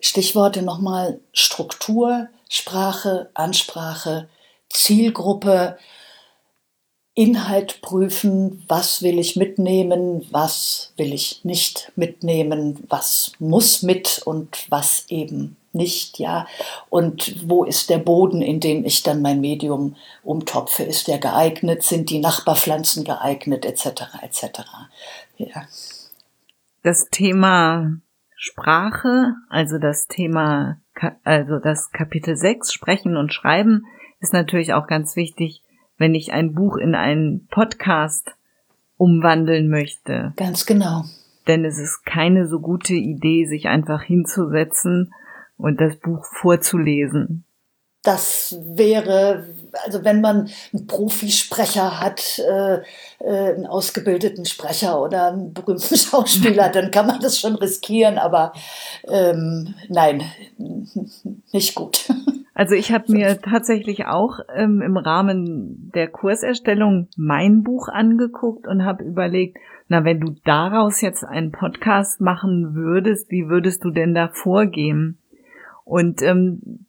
Stichworte 0.00 0.62
nochmal 0.62 1.20
Struktur, 1.32 2.26
Sprache, 2.48 3.30
Ansprache, 3.34 4.28
Zielgruppe, 4.70 5.78
Inhalt 7.20 7.82
prüfen, 7.82 8.64
was 8.66 9.02
will 9.02 9.18
ich 9.18 9.36
mitnehmen, 9.36 10.26
was 10.30 10.94
will 10.96 11.12
ich 11.12 11.44
nicht 11.44 11.92
mitnehmen, 11.94 12.82
was 12.88 13.32
muss 13.38 13.82
mit 13.82 14.22
und 14.24 14.64
was 14.70 15.04
eben 15.10 15.58
nicht, 15.74 16.18
ja. 16.18 16.46
Und 16.88 17.46
wo 17.46 17.64
ist 17.64 17.90
der 17.90 17.98
Boden, 17.98 18.40
in 18.40 18.58
den 18.58 18.86
ich 18.86 19.02
dann 19.02 19.20
mein 19.20 19.42
Medium 19.42 19.96
umtopfe? 20.22 20.82
Ist 20.82 21.08
der 21.08 21.18
geeignet? 21.18 21.82
Sind 21.82 22.08
die 22.08 22.20
Nachbarpflanzen 22.20 23.04
geeignet, 23.04 23.66
etc., 23.66 24.04
etc. 24.22 24.60
Ja. 25.36 25.66
Das 26.82 27.10
Thema 27.10 27.98
Sprache, 28.34 29.34
also 29.50 29.76
das 29.76 30.06
Thema, 30.06 30.80
also 31.24 31.58
das 31.58 31.90
Kapitel 31.90 32.34
6, 32.34 32.72
Sprechen 32.72 33.18
und 33.18 33.34
Schreiben, 33.34 33.84
ist 34.20 34.32
natürlich 34.32 34.72
auch 34.72 34.86
ganz 34.86 35.16
wichtig, 35.16 35.62
wenn 36.00 36.14
ich 36.14 36.32
ein 36.32 36.54
Buch 36.54 36.78
in 36.78 36.94
einen 36.94 37.46
Podcast 37.48 38.34
umwandeln 38.96 39.68
möchte. 39.68 40.32
Ganz 40.36 40.64
genau. 40.64 41.04
Denn 41.46 41.64
es 41.64 41.78
ist 41.78 42.06
keine 42.06 42.46
so 42.48 42.58
gute 42.60 42.94
Idee, 42.94 43.44
sich 43.44 43.68
einfach 43.68 44.02
hinzusetzen 44.02 45.12
und 45.58 45.78
das 45.78 45.96
Buch 45.96 46.24
vorzulesen. 46.24 47.44
Das 48.02 48.56
wäre, 48.62 49.46
also 49.84 50.02
wenn 50.02 50.22
man 50.22 50.48
einen 50.72 50.86
Profisprecher 50.86 52.00
hat, 52.00 52.38
äh, 52.38 52.76
äh, 53.18 53.54
einen 53.54 53.66
ausgebildeten 53.66 54.46
Sprecher 54.46 55.02
oder 55.02 55.28
einen 55.28 55.52
berühmten 55.52 55.96
Schauspieler, 55.98 56.70
dann 56.70 56.90
kann 56.90 57.06
man 57.06 57.20
das 57.20 57.38
schon 57.38 57.56
riskieren, 57.56 58.16
aber 58.16 58.54
ähm, 59.06 59.74
nein, 59.90 60.22
nicht 61.52 61.74
gut. 61.74 62.08
Also 62.54 62.74
ich 62.74 62.92
habe 62.92 63.12
mir 63.12 63.40
tatsächlich 63.40 64.06
auch 64.06 64.40
ähm, 64.54 64.82
im 64.82 64.96
Rahmen 64.96 65.90
der 65.94 66.08
Kurserstellung 66.08 67.08
mein 67.16 67.62
Buch 67.62 67.88
angeguckt 67.88 68.66
und 68.66 68.84
habe 68.84 69.04
überlegt, 69.04 69.58
na, 69.88 70.04
wenn 70.04 70.20
du 70.20 70.34
daraus 70.44 71.00
jetzt 71.00 71.24
einen 71.24 71.52
Podcast 71.52 72.20
machen 72.20 72.74
würdest, 72.74 73.30
wie 73.30 73.48
würdest 73.48 73.84
du 73.84 73.90
denn 73.90 74.14
da 74.14 74.28
vorgehen? 74.28 75.18
Und 75.84 76.22
ähm, 76.22 76.86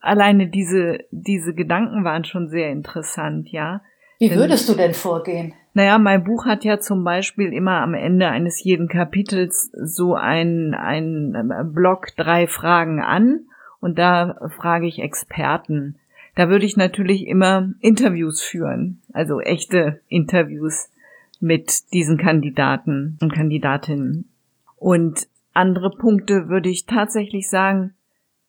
alleine 0.00 0.48
diese, 0.48 1.00
diese 1.10 1.54
Gedanken 1.54 2.04
waren 2.04 2.24
schon 2.24 2.48
sehr 2.48 2.70
interessant, 2.70 3.50
ja. 3.50 3.82
Wie 4.18 4.34
würdest 4.34 4.68
du 4.68 4.74
denn 4.74 4.94
vorgehen? 4.94 5.54
Naja, 5.74 5.98
mein 5.98 6.24
Buch 6.24 6.46
hat 6.46 6.64
ja 6.64 6.80
zum 6.80 7.04
Beispiel 7.04 7.52
immer 7.52 7.82
am 7.82 7.94
Ende 7.94 8.28
eines 8.28 8.62
jeden 8.64 8.88
Kapitels 8.88 9.70
so 9.72 10.14
ein, 10.14 10.74
ein 10.74 11.34
äh, 11.34 11.64
Block 11.64 12.08
drei 12.16 12.46
Fragen 12.46 13.02
an 13.02 13.46
und 13.86 14.00
da 14.00 14.50
frage 14.56 14.88
ich 14.88 14.98
Experten. 14.98 15.94
Da 16.34 16.48
würde 16.48 16.66
ich 16.66 16.76
natürlich 16.76 17.28
immer 17.28 17.72
Interviews 17.78 18.42
führen, 18.42 19.00
also 19.12 19.40
echte 19.40 20.00
Interviews 20.08 20.90
mit 21.38 21.92
diesen 21.92 22.18
Kandidaten 22.18 23.16
und 23.22 23.32
Kandidatinnen. 23.32 24.28
Und 24.74 25.28
andere 25.52 25.90
Punkte 25.90 26.48
würde 26.48 26.68
ich 26.68 26.86
tatsächlich 26.86 27.48
sagen, 27.48 27.94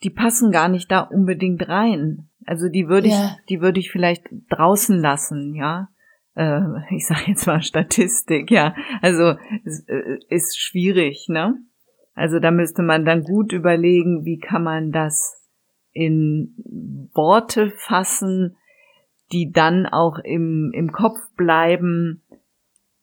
die 0.01 0.09
passen 0.09 0.51
gar 0.51 0.69
nicht 0.69 0.89
da 0.89 1.01
unbedingt 1.01 1.69
rein. 1.69 2.29
Also 2.47 2.67
die 2.67 2.87
würde 2.87 3.09
ja. 3.09 3.25
ich, 3.25 3.45
die 3.49 3.61
würde 3.61 3.79
ich 3.79 3.91
vielleicht 3.91 4.23
draußen 4.49 4.97
lassen, 4.99 5.53
ja. 5.53 5.89
Äh, 6.33 6.61
ich 6.95 7.05
sage 7.05 7.25
jetzt 7.27 7.45
mal 7.45 7.61
Statistik, 7.61 8.49
ja. 8.49 8.73
Also 9.03 9.35
es 9.65 9.87
äh, 9.87 10.17
ist 10.29 10.59
schwierig, 10.59 11.27
ne? 11.29 11.59
Also 12.17 12.39
da 12.39 12.49
müsste 12.49 12.81
man 12.81 13.05
dann 13.05 13.21
gut 13.21 13.53
überlegen, 13.53 14.25
wie 14.25 14.39
kann 14.39 14.63
man 14.63 14.91
das 14.91 15.39
in 15.91 16.55
Worte 17.13 17.69
fassen, 17.69 18.57
die 19.31 19.51
dann 19.51 19.85
auch 19.85 20.17
im, 20.17 20.71
im 20.73 20.91
Kopf 20.91 21.19
bleiben, 21.35 22.23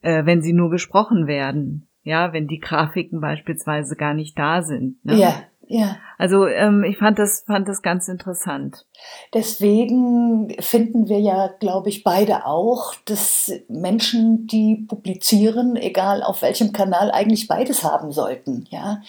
äh, 0.00 0.26
wenn 0.26 0.42
sie 0.42 0.52
nur 0.52 0.68
gesprochen 0.68 1.28
werden. 1.28 1.86
Ja, 2.02 2.32
wenn 2.32 2.48
die 2.48 2.58
Grafiken 2.58 3.20
beispielsweise 3.20 3.94
gar 3.94 4.14
nicht 4.14 4.36
da 4.36 4.62
sind. 4.62 5.02
Ne? 5.04 5.14
Ja, 5.14 5.44
ja. 5.66 5.96
Also 6.18 6.46
ähm, 6.46 6.84
ich 6.84 6.98
fand 6.98 7.18
das, 7.18 7.44
fand 7.46 7.68
das 7.68 7.82
ganz 7.82 8.08
interessant. 8.08 8.86
Deswegen 9.32 10.54
finden 10.60 11.08
wir 11.08 11.20
ja, 11.20 11.48
glaube 11.60 11.88
ich, 11.88 12.04
beide 12.04 12.46
auch, 12.46 12.94
dass 13.04 13.52
Menschen, 13.68 14.46
die 14.46 14.76
publizieren, 14.76 15.76
egal 15.76 16.22
auf 16.22 16.42
welchem 16.42 16.72
Kanal, 16.72 17.10
eigentlich 17.10 17.48
beides 17.48 17.84
haben 17.84 18.12
sollten. 18.12 18.66
Ja, 18.70 19.02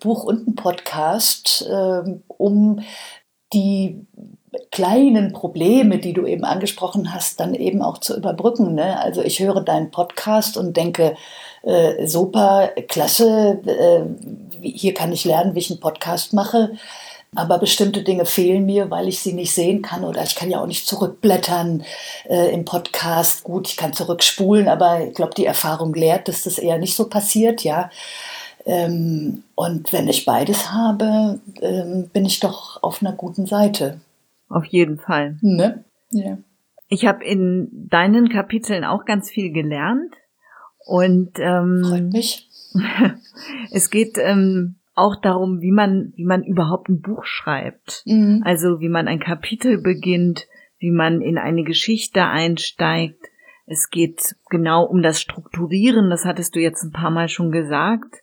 Buch 0.00 0.24
und 0.24 0.48
ein 0.48 0.54
Podcast, 0.54 1.68
ähm, 1.70 2.22
um 2.26 2.80
die 3.52 4.06
kleinen 4.70 5.32
Probleme, 5.32 5.98
die 5.98 6.12
du 6.12 6.26
eben 6.26 6.44
angesprochen 6.44 7.12
hast, 7.14 7.40
dann 7.40 7.54
eben 7.54 7.82
auch 7.82 7.98
zu 7.98 8.16
überbrücken. 8.16 8.74
Ne? 8.74 9.00
Also 9.00 9.22
ich 9.22 9.40
höre 9.40 9.60
deinen 9.62 9.90
Podcast 9.90 10.56
und 10.56 10.76
denke, 10.76 11.16
äh, 11.62 12.06
super, 12.06 12.70
klasse, 12.88 13.60
äh, 13.66 14.66
hier 14.66 14.94
kann 14.94 15.12
ich 15.12 15.24
lernen, 15.24 15.54
wie 15.54 15.60
ich 15.60 15.70
einen 15.70 15.80
Podcast 15.80 16.32
mache. 16.32 16.72
Aber 17.36 17.58
bestimmte 17.58 18.02
Dinge 18.02 18.24
fehlen 18.24 18.66
mir, 18.66 18.90
weil 18.90 19.06
ich 19.06 19.20
sie 19.20 19.32
nicht 19.32 19.52
sehen 19.52 19.82
kann 19.82 20.02
oder 20.02 20.22
ich 20.24 20.34
kann 20.34 20.50
ja 20.50 20.60
auch 20.60 20.66
nicht 20.66 20.88
zurückblättern 20.88 21.84
äh, 22.28 22.52
im 22.52 22.64
Podcast. 22.64 23.44
Gut, 23.44 23.68
ich 23.68 23.76
kann 23.76 23.92
zurückspulen, 23.92 24.66
aber 24.66 25.06
ich 25.06 25.14
glaube, 25.14 25.34
die 25.36 25.46
Erfahrung 25.46 25.94
lehrt, 25.94 26.26
dass 26.26 26.42
das 26.42 26.58
eher 26.58 26.78
nicht 26.78 26.96
so 26.96 27.08
passiert, 27.08 27.62
ja. 27.62 27.88
Ähm, 28.66 29.44
und 29.54 29.92
wenn 29.92 30.08
ich 30.08 30.24
beides 30.24 30.72
habe, 30.72 31.38
ähm, 31.60 32.10
bin 32.12 32.24
ich 32.24 32.40
doch 32.40 32.82
auf 32.82 33.00
einer 33.00 33.12
guten 33.12 33.46
Seite. 33.46 34.00
Auf 34.48 34.64
jeden 34.64 34.98
Fall. 34.98 35.38
Ne? 35.40 35.84
Ja. 36.10 36.36
Ich 36.88 37.06
habe 37.06 37.24
in 37.24 37.88
deinen 37.88 38.28
Kapiteln 38.28 38.84
auch 38.84 39.04
ganz 39.04 39.30
viel 39.30 39.52
gelernt 39.52 40.14
und 40.90 41.38
ähm, 41.38 41.84
freut 41.84 42.12
mich. 42.12 42.48
es 43.70 43.90
geht 43.90 44.18
ähm, 44.18 44.74
auch 44.96 45.14
darum, 45.14 45.60
wie 45.60 45.70
man, 45.70 46.12
wie 46.16 46.24
man 46.24 46.42
überhaupt 46.42 46.88
ein 46.88 47.00
Buch 47.00 47.24
schreibt. 47.24 48.02
Mhm. 48.06 48.42
Also 48.44 48.80
wie 48.80 48.88
man 48.88 49.06
ein 49.06 49.20
Kapitel 49.20 49.80
beginnt, 49.80 50.48
wie 50.80 50.90
man 50.90 51.20
in 51.20 51.38
eine 51.38 51.62
Geschichte 51.62 52.24
einsteigt. 52.24 53.24
Es 53.66 53.90
geht 53.90 54.34
genau 54.48 54.82
um 54.82 55.00
das 55.00 55.20
Strukturieren, 55.20 56.10
das 56.10 56.24
hattest 56.24 56.56
du 56.56 56.58
jetzt 56.58 56.82
ein 56.82 56.90
paar 56.90 57.10
Mal 57.10 57.28
schon 57.28 57.52
gesagt. 57.52 58.16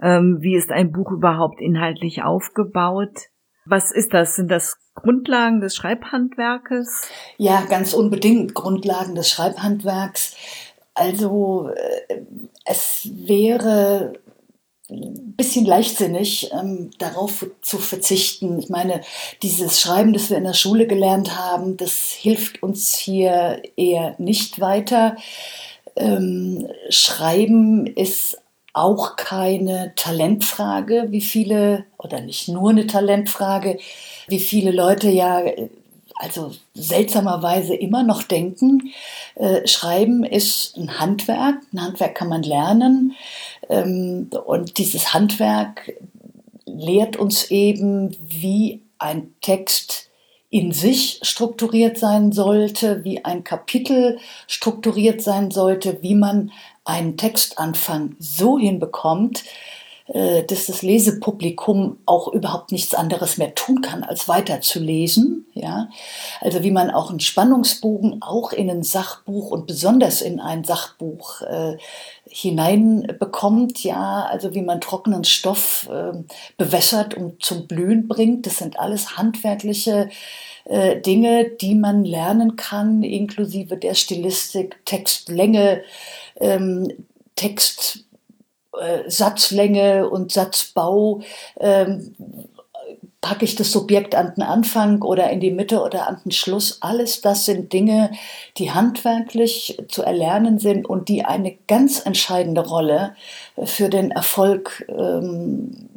Ähm, 0.00 0.38
wie 0.40 0.56
ist 0.56 0.72
ein 0.72 0.92
Buch 0.92 1.12
überhaupt 1.12 1.60
inhaltlich 1.60 2.22
aufgebaut? 2.22 3.28
Was 3.66 3.90
ist 3.90 4.14
das? 4.14 4.36
Sind 4.36 4.50
das 4.50 4.78
Grundlagen 4.94 5.60
des 5.60 5.76
Schreibhandwerkes? 5.76 7.10
Ja, 7.36 7.62
ganz 7.68 7.92
unbedingt 7.92 8.54
Grundlagen 8.54 9.14
des 9.14 9.28
Schreibhandwerks. 9.28 10.36
Also 10.94 11.68
äh, 11.68 12.22
es 12.64 13.08
wäre 13.12 14.14
ein 14.90 15.34
bisschen 15.36 15.64
leichtsinnig, 15.64 16.50
ähm, 16.52 16.90
darauf 16.98 17.46
zu 17.62 17.78
verzichten. 17.78 18.58
Ich 18.58 18.68
meine, 18.68 19.00
dieses 19.42 19.80
Schreiben, 19.80 20.12
das 20.12 20.30
wir 20.30 20.36
in 20.36 20.44
der 20.44 20.52
Schule 20.54 20.86
gelernt 20.86 21.36
haben, 21.36 21.76
das 21.76 22.10
hilft 22.10 22.62
uns 22.62 22.94
hier 22.94 23.62
eher 23.76 24.14
nicht 24.18 24.60
weiter. 24.60 25.16
Ähm, 25.96 26.68
Schreiben 26.90 27.86
ist 27.86 28.38
auch 28.74 29.16
keine 29.16 29.92
Talentfrage, 29.96 31.06
wie 31.10 31.20
viele, 31.20 31.86
oder 31.96 32.20
nicht 32.20 32.48
nur 32.48 32.70
eine 32.70 32.86
Talentfrage, 32.86 33.78
wie 34.28 34.40
viele 34.40 34.72
Leute 34.72 35.08
ja 35.08 35.40
also 36.16 36.52
seltsamerweise 36.74 37.74
immer 37.74 38.02
noch 38.02 38.22
denken, 38.22 38.92
äh, 39.34 39.66
Schreiben 39.66 40.24
ist 40.24 40.76
ein 40.76 40.98
Handwerk, 40.98 41.56
ein 41.72 41.82
Handwerk 41.82 42.14
kann 42.14 42.28
man 42.28 42.42
lernen 42.42 43.14
ähm, 43.68 44.30
und 44.46 44.78
dieses 44.78 45.12
Handwerk 45.12 45.92
lehrt 46.66 47.16
uns 47.16 47.50
eben, 47.50 48.16
wie 48.20 48.82
ein 48.98 49.34
Text 49.40 50.08
in 50.50 50.70
sich 50.70 51.18
strukturiert 51.22 51.98
sein 51.98 52.30
sollte, 52.30 53.02
wie 53.02 53.24
ein 53.24 53.42
Kapitel 53.42 54.18
strukturiert 54.46 55.20
sein 55.20 55.50
sollte, 55.50 55.98
wie 56.02 56.14
man 56.14 56.52
einen 56.84 57.16
Textanfang 57.16 58.14
so 58.20 58.58
hinbekommt, 58.58 59.42
dass 60.06 60.66
das 60.66 60.82
Lesepublikum 60.82 61.96
auch 62.04 62.28
überhaupt 62.28 62.72
nichts 62.72 62.94
anderes 62.94 63.38
mehr 63.38 63.54
tun 63.54 63.80
kann, 63.80 64.04
als 64.04 64.28
weiterzulesen. 64.28 65.46
Ja? 65.54 65.88
Also 66.42 66.62
wie 66.62 66.70
man 66.70 66.90
auch 66.90 67.08
einen 67.08 67.20
Spannungsbogen 67.20 68.20
auch 68.20 68.52
in 68.52 68.68
ein 68.68 68.82
Sachbuch 68.82 69.50
und 69.50 69.66
besonders 69.66 70.20
in 70.20 70.40
ein 70.40 70.62
Sachbuch 70.62 71.40
äh, 71.40 71.78
hineinbekommt, 72.28 73.82
ja, 73.82 74.24
also 74.24 74.54
wie 74.54 74.62
man 74.62 74.80
trockenen 74.80 75.24
Stoff 75.24 75.88
äh, 75.90 76.12
bewässert 76.58 77.14
und 77.14 77.42
zum 77.42 77.66
Blühen 77.66 78.06
bringt. 78.06 78.46
Das 78.46 78.58
sind 78.58 78.78
alles 78.78 79.16
handwerkliche 79.16 80.10
äh, 80.64 81.00
Dinge, 81.00 81.48
die 81.48 81.74
man 81.74 82.04
lernen 82.04 82.56
kann, 82.56 83.02
inklusive 83.02 83.76
der 83.76 83.94
Stilistik, 83.94 84.84
Textlänge, 84.84 85.82
ähm, 86.40 86.88
Text 87.36 88.04
äh, 88.80 89.08
Satzlänge 89.08 90.08
und 90.08 90.32
Satzbau, 90.32 91.20
ähm, 91.58 92.14
packe 93.24 93.46
ich 93.46 93.54
das 93.54 93.72
Subjekt 93.72 94.14
an 94.14 94.34
den 94.34 94.42
Anfang 94.42 95.00
oder 95.00 95.30
in 95.30 95.40
die 95.40 95.50
Mitte 95.50 95.80
oder 95.80 96.06
an 96.08 96.20
den 96.26 96.30
Schluss. 96.30 96.82
Alles 96.82 97.22
das 97.22 97.46
sind 97.46 97.72
Dinge, 97.72 98.10
die 98.58 98.70
handwerklich 98.70 99.82
zu 99.88 100.02
erlernen 100.02 100.58
sind 100.58 100.86
und 100.86 101.08
die 101.08 101.24
eine 101.24 101.56
ganz 101.66 102.04
entscheidende 102.04 102.60
Rolle 102.60 103.16
für 103.64 103.88
den 103.88 104.10
Erfolg 104.10 104.84
ähm, 104.90 105.88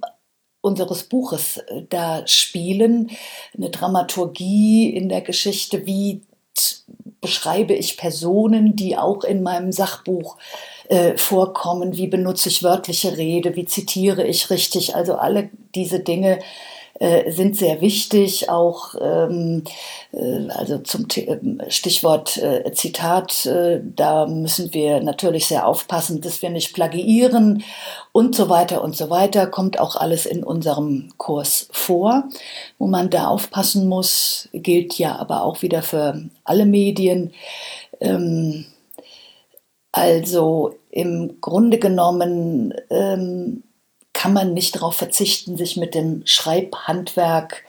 unseres 0.62 1.04
Buches 1.04 1.58
äh, 1.58 1.84
da 1.90 2.26
spielen. 2.28 3.12
Eine 3.58 3.72
Dramaturgie 3.72 4.90
in 4.90 5.10
der 5.10 5.22
Geschichte, 5.22 5.86
wie 5.86 6.22
beschreibe 7.20 7.74
ich 7.74 7.98
Personen, 7.98 8.78
die 8.78 8.98
auch 8.98 9.26
in 9.26 9.44
meinem 9.44 9.74
Sachbuch 9.74 10.38
äh, 10.38 10.42
vorkommen, 11.16 11.98
wie 11.98 12.08
benutze 12.08 12.50
ich 12.50 12.64
wörtliche 12.64 13.18
Rede, 13.18 13.56
wie 13.56 13.66
zitiere 13.66 14.26
ich 14.26 14.50
richtig. 14.50 14.96
Also 14.96 15.16
alle 15.16 15.50
diese 15.76 16.00
Dinge 16.00 16.40
äh, 17.00 17.32
sind 17.32 17.56
sehr 17.56 17.80
wichtig, 17.82 18.50
auch 18.50 18.96
ähm, 19.00 19.64
äh, 20.14 20.50
also 20.50 20.80
zum 20.80 21.08
T 21.08 21.28
äh, 21.28 21.70
Stichwort 21.70 22.38
äh, 22.38 22.72
Zitat, 22.74 23.46
äh, 23.46 23.82
da 23.84 24.26
müssen 24.26 24.74
wir 24.74 25.00
natürlich 25.02 25.46
sehr 25.46 25.68
aufpassen, 25.68 26.22
dass 26.22 26.42
wir 26.42 26.50
nicht 26.50 26.74
plagiieren 26.74 27.64
und 28.14 28.36
so 28.36 28.50
weiter 28.50 28.84
und 28.84 28.96
so 28.96 29.12
weiter, 29.12 29.46
kommt 29.46 29.80
auch 29.80 29.96
alles 29.96 30.26
in 30.26 30.44
unserem 30.44 31.10
Kurs 31.18 31.68
vor, 31.72 32.24
wo 32.80 32.88
man 32.88 33.12
da 33.12 33.28
aufpassen 33.28 33.88
muss, 33.88 34.50
gilt 34.54 34.98
ja 34.98 35.18
aber 35.18 35.44
auch 35.44 35.62
wieder 35.62 35.84
für 35.84 36.24
alle 36.46 36.66
Medien. 36.66 37.32
Ähm, 38.00 38.66
also 39.98 40.76
im 40.92 41.42
Grunde 41.42 41.80
genommen 41.80 42.74
ähm, 42.90 43.64
kann 44.14 44.34
man 44.34 44.54
nicht 44.54 44.76
darauf 44.76 44.96
verzichten, 44.96 45.58
sich 45.58 45.76
mit 45.76 45.96
dem 45.96 46.22
Schreibhandwerk 46.26 47.64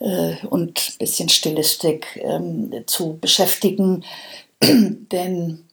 äh, 0.00 0.34
und 0.46 0.78
ein 0.78 0.98
bisschen 0.98 1.28
Stilistik 1.28 2.20
ähm, 2.22 2.72
zu 2.86 3.18
beschäftigen. 3.20 4.04
Denn 4.62 5.64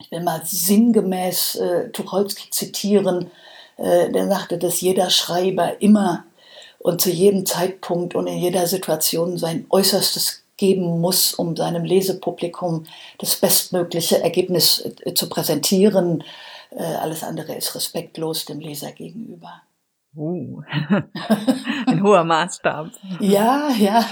ich 0.00 0.10
will 0.10 0.22
mal 0.22 0.42
sinngemäß 0.44 1.56
äh, 1.56 1.90
Tucholsky 1.90 2.50
zitieren, 2.50 3.30
äh, 3.76 4.10
der 4.10 4.28
sagte, 4.28 4.58
dass 4.58 4.80
jeder 4.80 5.08
Schreiber 5.10 5.80
immer 5.80 6.24
und 6.78 7.00
zu 7.00 7.10
jedem 7.10 7.46
Zeitpunkt 7.46 8.14
und 8.14 8.26
in 8.26 8.38
jeder 8.38 8.66
Situation 8.66 9.38
sein 9.38 9.66
Äußerstes 9.70 10.44
geben 10.58 11.00
muss, 11.00 11.32
um 11.32 11.56
seinem 11.56 11.84
Lesepublikum 11.84 12.84
das 13.16 13.36
bestmögliche 13.36 14.22
Ergebnis 14.22 14.84
äh, 15.04 15.14
zu 15.14 15.30
präsentieren. 15.30 16.22
Äh, 16.70 16.82
alles 16.82 17.24
andere 17.24 17.54
ist 17.54 17.74
respektlos 17.74 18.44
dem 18.44 18.60
Leser 18.60 18.92
gegenüber. 18.92 19.62
Uh, 20.16 20.62
ein 21.86 22.02
hoher 22.02 22.24
Maßstab. 22.24 22.88
ja, 23.20 23.68
ja, 23.78 24.04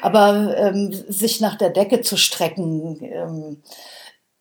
aber 0.00 0.56
ähm, 0.56 0.92
sich 0.92 1.40
nach 1.40 1.56
der 1.56 1.70
Decke 1.70 2.00
zu 2.00 2.16
strecken, 2.16 2.98
ähm, 3.02 3.62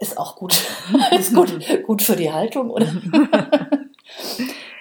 ist 0.02 0.18
auch 0.18 0.36
gut. 0.36 0.54
ist 1.12 1.34
gut, 1.34 1.60
gut 1.86 2.02
für 2.02 2.16
die 2.16 2.32
Haltung, 2.32 2.70
oder? 2.70 2.88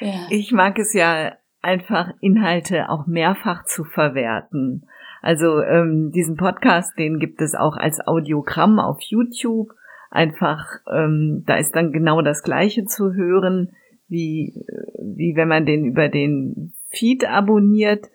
ja. 0.00 0.26
Ich 0.30 0.52
mag 0.52 0.78
es 0.78 0.92
ja 0.92 1.36
einfach, 1.62 2.10
Inhalte 2.20 2.88
auch 2.88 3.06
mehrfach 3.06 3.64
zu 3.64 3.84
verwerten. 3.84 4.88
Also 5.22 5.62
ähm, 5.62 6.10
diesen 6.12 6.36
Podcast, 6.36 6.98
den 6.98 7.18
gibt 7.18 7.40
es 7.42 7.54
auch 7.54 7.76
als 7.76 8.00
Audiogramm 8.06 8.78
auf 8.78 9.00
YouTube. 9.02 9.70
Einfach, 10.10 10.66
ähm, 10.92 11.44
da 11.46 11.56
ist 11.56 11.76
dann 11.76 11.92
genau 11.92 12.22
das 12.22 12.42
Gleiche 12.42 12.84
zu 12.84 13.12
hören, 13.14 13.72
wie, 14.08 14.64
wie 14.98 15.36
wenn 15.36 15.48
man 15.48 15.66
den 15.66 15.84
über 15.84 16.08
den 16.08 16.72
Feed 16.90 17.28
abonniert. 17.28 18.06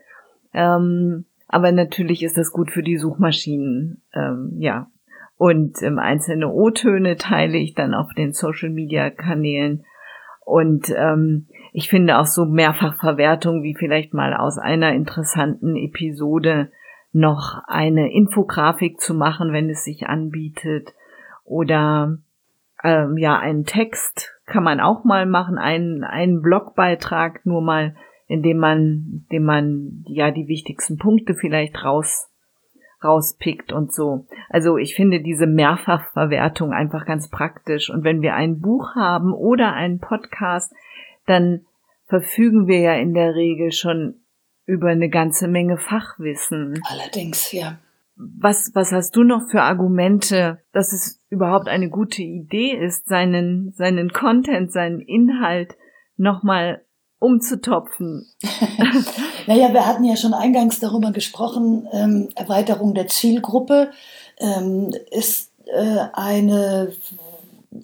Ähm, 0.54 1.26
aber 1.48 1.72
natürlich 1.72 2.24
ist 2.24 2.38
das 2.38 2.52
gut 2.52 2.72
für 2.72 2.84
die 2.84 2.98
Suchmaschinen, 2.98 4.02
ähm, 4.14 4.54
ja. 4.58 4.90
Und 5.38 5.82
ähm, 5.82 6.00
einzelne 6.00 6.50
O-Töne 6.50 7.18
teile 7.18 7.58
ich 7.58 7.74
dann 7.74 7.94
auf 7.94 8.14
den 8.14 8.32
Social-Media-Kanälen. 8.32 9.84
Und 10.46 10.94
ähm, 10.96 11.48
ich 11.74 11.90
finde 11.90 12.20
auch 12.20 12.26
so 12.26 12.46
Mehrfachverwertung 12.46 13.64
wie 13.64 13.76
vielleicht 13.76 14.14
mal 14.14 14.34
aus 14.34 14.58
einer 14.58 14.94
interessanten 14.94 15.76
Episode 15.76 16.72
noch 17.16 17.64
eine 17.66 18.12
Infografik 18.12 19.00
zu 19.00 19.14
machen, 19.14 19.54
wenn 19.54 19.70
es 19.70 19.86
sich 19.86 20.08
anbietet. 20.08 20.94
Oder 21.46 22.18
ähm, 22.84 23.18
ja, 23.18 23.40
einen 23.40 23.64
Text 23.64 24.34
kann 24.46 24.64
man 24.64 24.82
auch 24.82 25.06
mal 25.06 25.26
machen, 25.26 25.58
einen, 25.58 26.04
einen 26.04 26.42
Blogbeitrag 26.42 27.46
nur 27.46 27.62
mal, 27.62 27.96
in 28.28 28.44
dem 28.44 28.58
man, 28.58 29.26
dem 29.32 29.44
man 29.44 30.04
ja 30.08 30.32
die 30.32 30.50
wichtigsten 30.50 30.98
Punkte 30.98 31.36
vielleicht 31.36 31.84
raus 31.84 32.30
rauspickt 33.04 33.72
und 33.72 33.94
so. 33.94 34.26
Also 34.50 34.78
ich 34.78 34.96
finde 34.96 35.22
diese 35.22 35.48
Mehrfachverwertung 35.48 36.74
einfach 36.74 37.06
ganz 37.06 37.30
praktisch. 37.30 37.90
Und 37.90 38.04
wenn 38.04 38.22
wir 38.22 38.34
ein 38.34 38.60
Buch 38.60 38.96
haben 38.96 39.32
oder 39.32 39.74
einen 39.74 40.00
Podcast, 40.00 40.74
dann 41.28 41.62
verfügen 42.08 42.68
wir 42.68 42.80
ja 42.80 42.94
in 42.96 43.14
der 43.14 43.36
Regel 43.36 43.72
schon 43.72 44.16
über 44.66 44.90
eine 44.90 45.10
ganze 45.10 45.48
Menge 45.48 45.78
Fachwissen. 45.78 46.82
Allerdings, 46.90 47.52
ja. 47.52 47.78
Was, 48.18 48.72
was 48.74 48.92
hast 48.92 49.16
du 49.16 49.24
noch 49.24 49.50
für 49.50 49.62
Argumente, 49.62 50.62
dass 50.72 50.94
es 50.94 51.20
überhaupt 51.30 51.68
eine 51.68 51.90
gute 51.90 52.24
Idee 52.24 52.72
ist, 52.72 53.08
seinen, 53.08 53.74
seinen 53.74 54.10
Content, 54.12 54.72
seinen 54.72 55.02
Inhalt 55.02 55.76
nochmal 56.16 56.86
umzutopfen? 57.20 58.26
naja, 59.48 59.74
wir 59.74 59.86
hatten 59.86 60.06
ja 60.06 60.16
schon 60.16 60.34
eingangs 60.34 60.80
darüber 60.80 61.12
gesprochen, 61.12 61.88
ähm, 61.92 62.30
Erweiterung 62.36 62.94
der 62.94 63.08
Zielgruppe 63.08 63.92
ähm, 64.40 64.94
ist 65.12 65.52
äh, 65.66 66.08
eine 66.14 66.94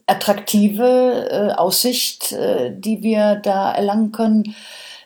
attraktive 0.05 1.27
äh, 1.29 1.53
Aussicht, 1.53 2.31
äh, 2.31 2.73
die 2.73 3.03
wir 3.03 3.35
da 3.35 3.73
erlangen 3.73 4.11
können. 4.11 4.55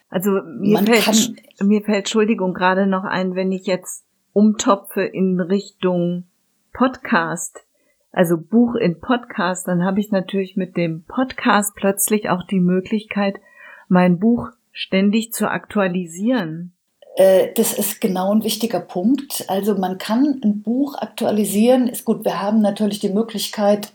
Also 0.09 0.29
mir 0.29 0.73
Man 0.73 0.85
fällt, 0.85 1.35
mir 1.61 1.81
fällt, 1.81 1.99
Entschuldigung, 1.99 2.53
gerade 2.53 2.87
noch 2.87 3.03
ein, 3.03 3.35
wenn 3.35 3.51
ich 3.51 3.65
jetzt 3.65 4.05
umtopfe 4.33 5.01
in 5.01 5.39
Richtung 5.39 6.25
Podcast, 6.73 7.65
also 8.11 8.37
Buch 8.37 8.75
in 8.75 8.99
Podcast, 8.99 9.67
dann 9.67 9.83
habe 9.83 9.99
ich 9.99 10.11
natürlich 10.11 10.57
mit 10.57 10.75
dem 10.75 11.03
Podcast 11.05 11.73
plötzlich 11.75 12.29
auch 12.29 12.43
die 12.43 12.59
Möglichkeit, 12.59 13.39
mein 13.87 14.19
Buch 14.19 14.49
ständig 14.71 15.31
zu 15.31 15.49
aktualisieren. 15.49 16.73
Äh, 17.15 17.53
das 17.55 17.73
ist 17.73 18.01
genau 18.01 18.33
ein 18.33 18.43
wichtiger 18.43 18.81
Punkt. 18.81 19.45
Also 19.47 19.75
man 19.75 19.97
kann 19.97 20.41
ein 20.43 20.61
Buch 20.61 20.95
aktualisieren. 20.95 21.87
Ist 21.87 22.05
gut, 22.05 22.25
wir 22.25 22.41
haben 22.41 22.61
natürlich 22.61 22.99
die 22.99 23.09
Möglichkeit, 23.09 23.93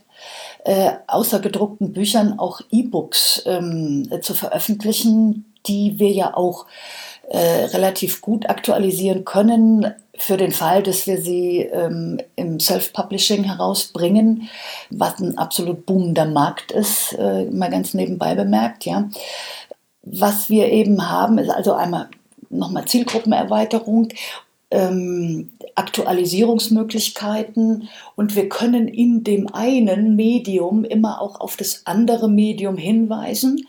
äh, 0.65 0.91
außer 1.07 1.39
gedruckten 1.39 1.93
Büchern 1.93 2.39
auch 2.39 2.61
E-Books 2.71 3.43
ähm, 3.45 4.07
zu 4.21 4.33
veröffentlichen, 4.33 5.45
die 5.67 5.99
wir 5.99 6.11
ja 6.11 6.35
auch 6.35 6.65
äh, 7.33 7.65
relativ 7.65 8.19
gut 8.19 8.49
aktualisieren 8.49 9.23
können 9.23 9.93
für 10.17 10.35
den 10.35 10.51
Fall, 10.51 10.83
dass 10.83 11.07
wir 11.07 11.21
sie 11.21 11.59
ähm, 11.59 12.19
im 12.35 12.59
Self-Publishing 12.59 13.45
herausbringen, 13.45 14.49
was 14.89 15.17
ein 15.19 15.37
absolut 15.37 15.85
boomender 15.85 16.25
Markt 16.25 16.73
ist, 16.73 17.13
äh, 17.13 17.45
mal 17.45 17.69
ganz 17.69 17.93
nebenbei 17.93 18.35
bemerkt, 18.35 18.85
ja. 18.85 19.09
Was 20.03 20.49
wir 20.49 20.73
eben 20.73 21.09
haben, 21.09 21.37
ist 21.37 21.51
also 21.51 21.71
einmal 21.71 22.09
nochmal 22.49 22.83
Zielgruppenerweiterung, 22.83 24.09
ähm, 24.69 25.53
Aktualisierungsmöglichkeiten 25.75 27.87
und 28.17 28.35
wir 28.35 28.49
können 28.49 28.89
in 28.89 29.23
dem 29.23 29.47
einen 29.53 30.17
Medium 30.17 30.83
immer 30.83 31.21
auch 31.21 31.39
auf 31.39 31.55
das 31.55 31.83
andere 31.85 32.29
Medium 32.29 32.75
hinweisen. 32.75 33.65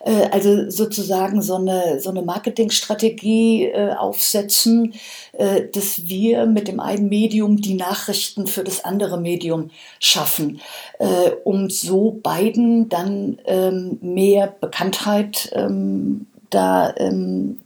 Äh, 0.00 0.28
also 0.30 0.70
sozusagen 0.70 1.42
so 1.42 1.56
eine, 1.56 2.00
so 2.00 2.10
eine 2.10 2.22
Marketingstrategie 2.22 3.66
äh, 3.66 3.94
aufsetzen, 3.94 4.94
äh, 5.32 5.62
dass 5.72 6.06
wir 6.06 6.46
mit 6.46 6.68
dem 6.68 6.80
einen 6.80 7.08
Medium 7.08 7.56
die 7.56 7.74
Nachrichten 7.74 8.46
für 8.46 8.64
das 8.64 8.84
andere 8.84 9.18
Medium 9.20 9.70
schaffen, 10.00 10.60
äh, 10.98 11.30
um 11.44 11.70
so 11.70 12.18
beiden 12.22 12.88
dann 12.88 13.38
ähm, 13.46 13.98
mehr 14.00 14.54
Bekanntheit 14.60 15.50
ähm, 15.54 16.26
da 16.50 16.94
ähm, 16.96 17.60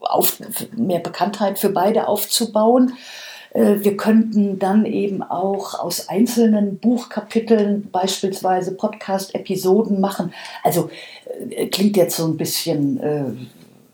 auf, 0.00 0.38
mehr 0.76 1.00
Bekanntheit 1.00 1.58
für 1.58 1.70
beide 1.70 2.08
aufzubauen. 2.08 2.94
Äh, 3.52 3.76
wir 3.80 3.96
könnten 3.96 4.58
dann 4.58 4.86
eben 4.86 5.22
auch 5.22 5.78
aus 5.78 6.08
einzelnen 6.08 6.78
Buchkapiteln 6.78 7.90
beispielsweise 7.90 8.74
Podcast-Episoden 8.74 10.00
machen. 10.00 10.32
Also 10.62 10.90
äh, 11.50 11.66
klingt 11.66 11.96
jetzt 11.96 12.16
so 12.16 12.26
ein 12.26 12.36
bisschen 12.36 13.00
äh, 13.00 13.24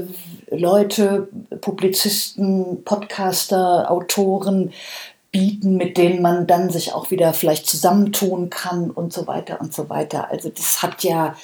Leute, 0.49 1.27
Publizisten, 1.61 2.83
Podcaster, 2.83 3.91
Autoren 3.91 4.71
bieten, 5.31 5.75
mit 5.75 5.97
denen 5.97 6.21
man 6.21 6.47
dann 6.47 6.69
sich 6.69 6.93
auch 6.93 7.11
wieder 7.11 7.33
vielleicht 7.33 7.67
zusammentun 7.67 8.49
kann 8.49 8.89
und 8.89 9.11
so 9.11 9.27
weiter 9.27 9.59
und 9.59 9.73
so 9.73 9.89
weiter. 9.89 10.31
Also 10.31 10.49
das 10.49 10.81
hat 10.81 11.03
ja 11.03 11.35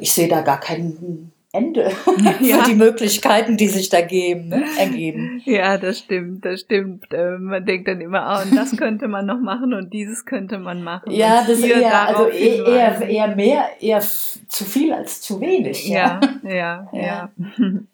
ich 0.00 0.12
sehe 0.12 0.28
da 0.28 0.42
gar 0.42 0.60
kein 0.60 1.30
Ende 1.54 1.82
ja. 2.40 2.58
für 2.58 2.70
die 2.70 2.74
Möglichkeiten, 2.74 3.56
die 3.56 3.68
sich 3.68 3.88
da 3.88 4.00
geben, 4.00 4.48
ne, 4.48 4.64
ergeben. 4.76 5.40
Ja, 5.44 5.78
das 5.78 6.00
stimmt, 6.00 6.44
das 6.44 6.62
stimmt. 6.62 7.12
Äh, 7.12 7.38
man 7.38 7.64
denkt 7.64 7.86
dann 7.86 8.00
immer, 8.00 8.38
oh, 8.38 8.42
und 8.42 8.56
das 8.56 8.76
könnte 8.76 9.06
man 9.06 9.24
noch 9.24 9.38
machen 9.38 9.72
und 9.72 9.92
dieses 9.92 10.24
könnte 10.24 10.58
man 10.58 10.82
machen. 10.82 11.12
Ja, 11.12 11.44
das 11.46 11.60
ist 11.60 11.64
eher, 11.64 12.08
also 12.08 12.26
eher, 12.26 12.66
eher, 12.66 13.08
eher 13.08 13.36
mehr, 13.36 13.68
eher 13.80 14.00
zu 14.00 14.64
viel 14.64 14.92
als 14.92 15.20
zu 15.20 15.40
wenig. 15.40 15.88
Ja, 15.88 16.18
ja, 16.42 16.50
ja. 16.52 16.90
ja. 16.92 17.00
ja. 17.02 17.30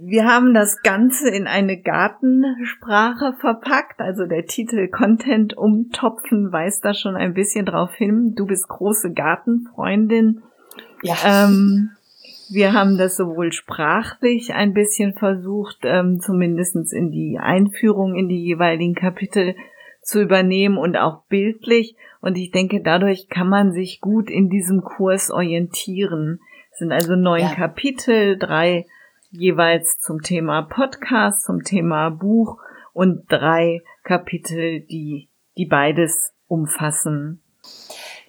Wir 0.00 0.24
haben 0.26 0.54
das 0.54 0.82
Ganze 0.82 1.28
in 1.30 1.46
eine 1.46 1.80
Gartensprache 1.80 3.34
verpackt, 3.38 4.00
also 4.00 4.26
der 4.26 4.46
Titel 4.46 4.88
Content 4.88 5.56
umtopfen 5.56 6.52
weist 6.52 6.84
da 6.84 6.94
schon 6.94 7.16
ein 7.16 7.34
bisschen 7.34 7.66
drauf 7.66 7.94
hin. 7.94 8.34
Du 8.34 8.46
bist 8.46 8.68
große 8.68 9.12
Gartenfreundin. 9.12 10.42
Ja. 11.02 11.16
Ähm, 11.24 11.90
wir 12.50 12.72
haben 12.72 12.98
das 12.98 13.16
sowohl 13.16 13.52
sprachlich 13.52 14.54
ein 14.54 14.74
bisschen 14.74 15.14
versucht, 15.14 15.78
ähm, 15.82 16.20
zumindest 16.20 16.76
in 16.92 17.10
die 17.10 17.38
Einführung 17.38 18.14
in 18.14 18.28
die 18.28 18.42
jeweiligen 18.42 18.94
Kapitel 18.94 19.54
zu 20.02 20.20
übernehmen 20.20 20.76
und 20.76 20.96
auch 20.96 21.22
bildlich. 21.28 21.96
Und 22.20 22.36
ich 22.36 22.50
denke, 22.50 22.82
dadurch 22.82 23.28
kann 23.28 23.48
man 23.48 23.72
sich 23.72 24.00
gut 24.00 24.30
in 24.30 24.50
diesem 24.50 24.82
Kurs 24.82 25.30
orientieren. 25.30 26.40
Es 26.70 26.78
sind 26.78 26.92
also 26.92 27.16
neun 27.16 27.40
ja. 27.40 27.54
Kapitel, 27.54 28.38
drei 28.38 28.86
jeweils 29.36 29.98
zum 30.00 30.22
Thema 30.22 30.62
Podcast, 30.62 31.44
zum 31.44 31.62
Thema 31.64 32.10
Buch 32.10 32.58
und 32.92 33.24
drei 33.28 33.82
Kapitel, 34.04 34.80
die, 34.80 35.28
die 35.56 35.66
beides 35.66 36.32
umfassen. 36.46 37.42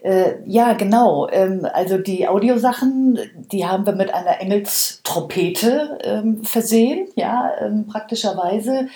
Äh, 0.06 0.36
ja, 0.46 0.74
genau. 0.74 1.28
Ähm, 1.32 1.68
also 1.74 1.98
die 1.98 2.28
Audiosachen, 2.28 3.18
die 3.52 3.66
haben 3.66 3.88
wir 3.88 3.94
mit 3.94 4.14
einer 4.14 4.40
Engelstrompete 4.40 5.98
ähm, 6.04 6.44
versehen, 6.44 7.08
ja, 7.16 7.52
ähm, 7.60 7.88
praktischerweise. 7.88 8.88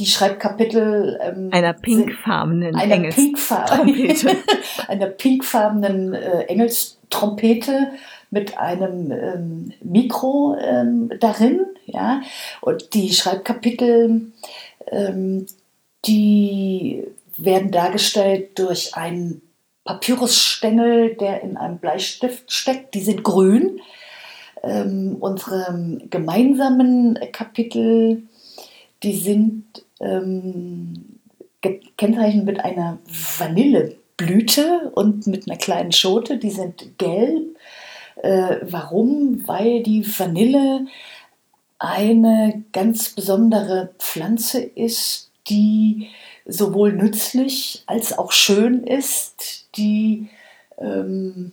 Die 0.00 0.06
Schreibkapitel 0.06 1.20
ähm, 1.22 1.50
einer 1.52 1.72
pinkfarbenen 1.72 2.74
einer 2.74 2.94
Engelstrompete. 2.94 4.36
einer 4.88 5.06
pinkfarbenen 5.06 6.14
äh, 6.14 6.40
Engelstrompete 6.46 7.92
mit 8.30 8.58
einem 8.58 9.10
ähm, 9.10 9.72
Mikro 9.82 10.56
ähm, 10.60 11.10
darin. 11.20 11.64
Ja? 11.86 12.22
Und 12.60 12.94
die 12.94 13.12
Schreibkapitel, 13.12 14.32
ähm, 14.90 15.46
die 16.04 17.04
werden 17.38 17.70
dargestellt 17.70 18.58
durch 18.58 18.94
einen 18.94 19.42
Papyrusstängel, 19.84 21.14
der 21.14 21.42
in 21.42 21.56
einem 21.56 21.78
Bleistift 21.78 22.52
steckt. 22.52 22.94
Die 22.94 23.02
sind 23.02 23.22
grün. 23.22 23.80
Ähm, 24.62 25.16
unsere 25.20 25.98
gemeinsamen 26.10 27.18
Kapitel, 27.32 28.22
die 29.02 29.14
sind 29.14 29.64
ähm, 30.00 31.18
gekennzeichnet 31.60 32.44
mit 32.44 32.60
einer 32.64 32.98
Vanilleblüte 33.38 34.90
und 34.94 35.26
mit 35.26 35.48
einer 35.48 35.58
kleinen 35.58 35.92
Schote. 35.92 36.38
Die 36.38 36.50
sind 36.50 36.98
gelb 36.98 37.56
äh, 38.26 38.60
warum? 38.62 39.46
Weil 39.46 39.82
die 39.82 40.04
Vanille 40.06 40.86
eine 41.78 42.64
ganz 42.72 43.10
besondere 43.10 43.90
Pflanze 43.98 44.60
ist, 44.60 45.30
die 45.48 46.08
sowohl 46.44 46.92
nützlich 46.92 47.82
als 47.86 48.16
auch 48.16 48.32
schön 48.32 48.84
ist, 48.84 49.68
die 49.76 50.28
ähm, 50.78 51.52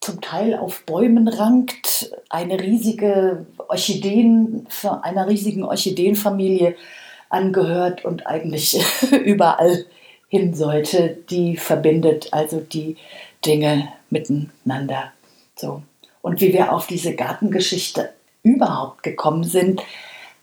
zum 0.00 0.20
Teil 0.20 0.54
auf 0.54 0.84
Bäumen 0.86 1.28
rankt, 1.28 2.10
eine 2.30 2.58
riesige 2.58 3.46
Orchideen, 3.68 4.66
einer 5.02 5.28
riesigen 5.28 5.62
Orchideenfamilie 5.62 6.74
angehört 7.28 8.04
und 8.04 8.26
eigentlich 8.26 8.80
überall 9.24 9.84
hin 10.28 10.54
sollte, 10.54 11.18
die 11.28 11.56
verbindet 11.56 12.32
also 12.32 12.60
die 12.60 12.96
Dinge 13.44 13.92
miteinander. 14.08 15.12
So. 15.56 15.82
Und 16.22 16.40
wie 16.40 16.52
wir 16.52 16.72
auf 16.72 16.86
diese 16.86 17.14
Gartengeschichte 17.14 18.12
überhaupt 18.42 19.02
gekommen 19.02 19.44
sind, 19.44 19.82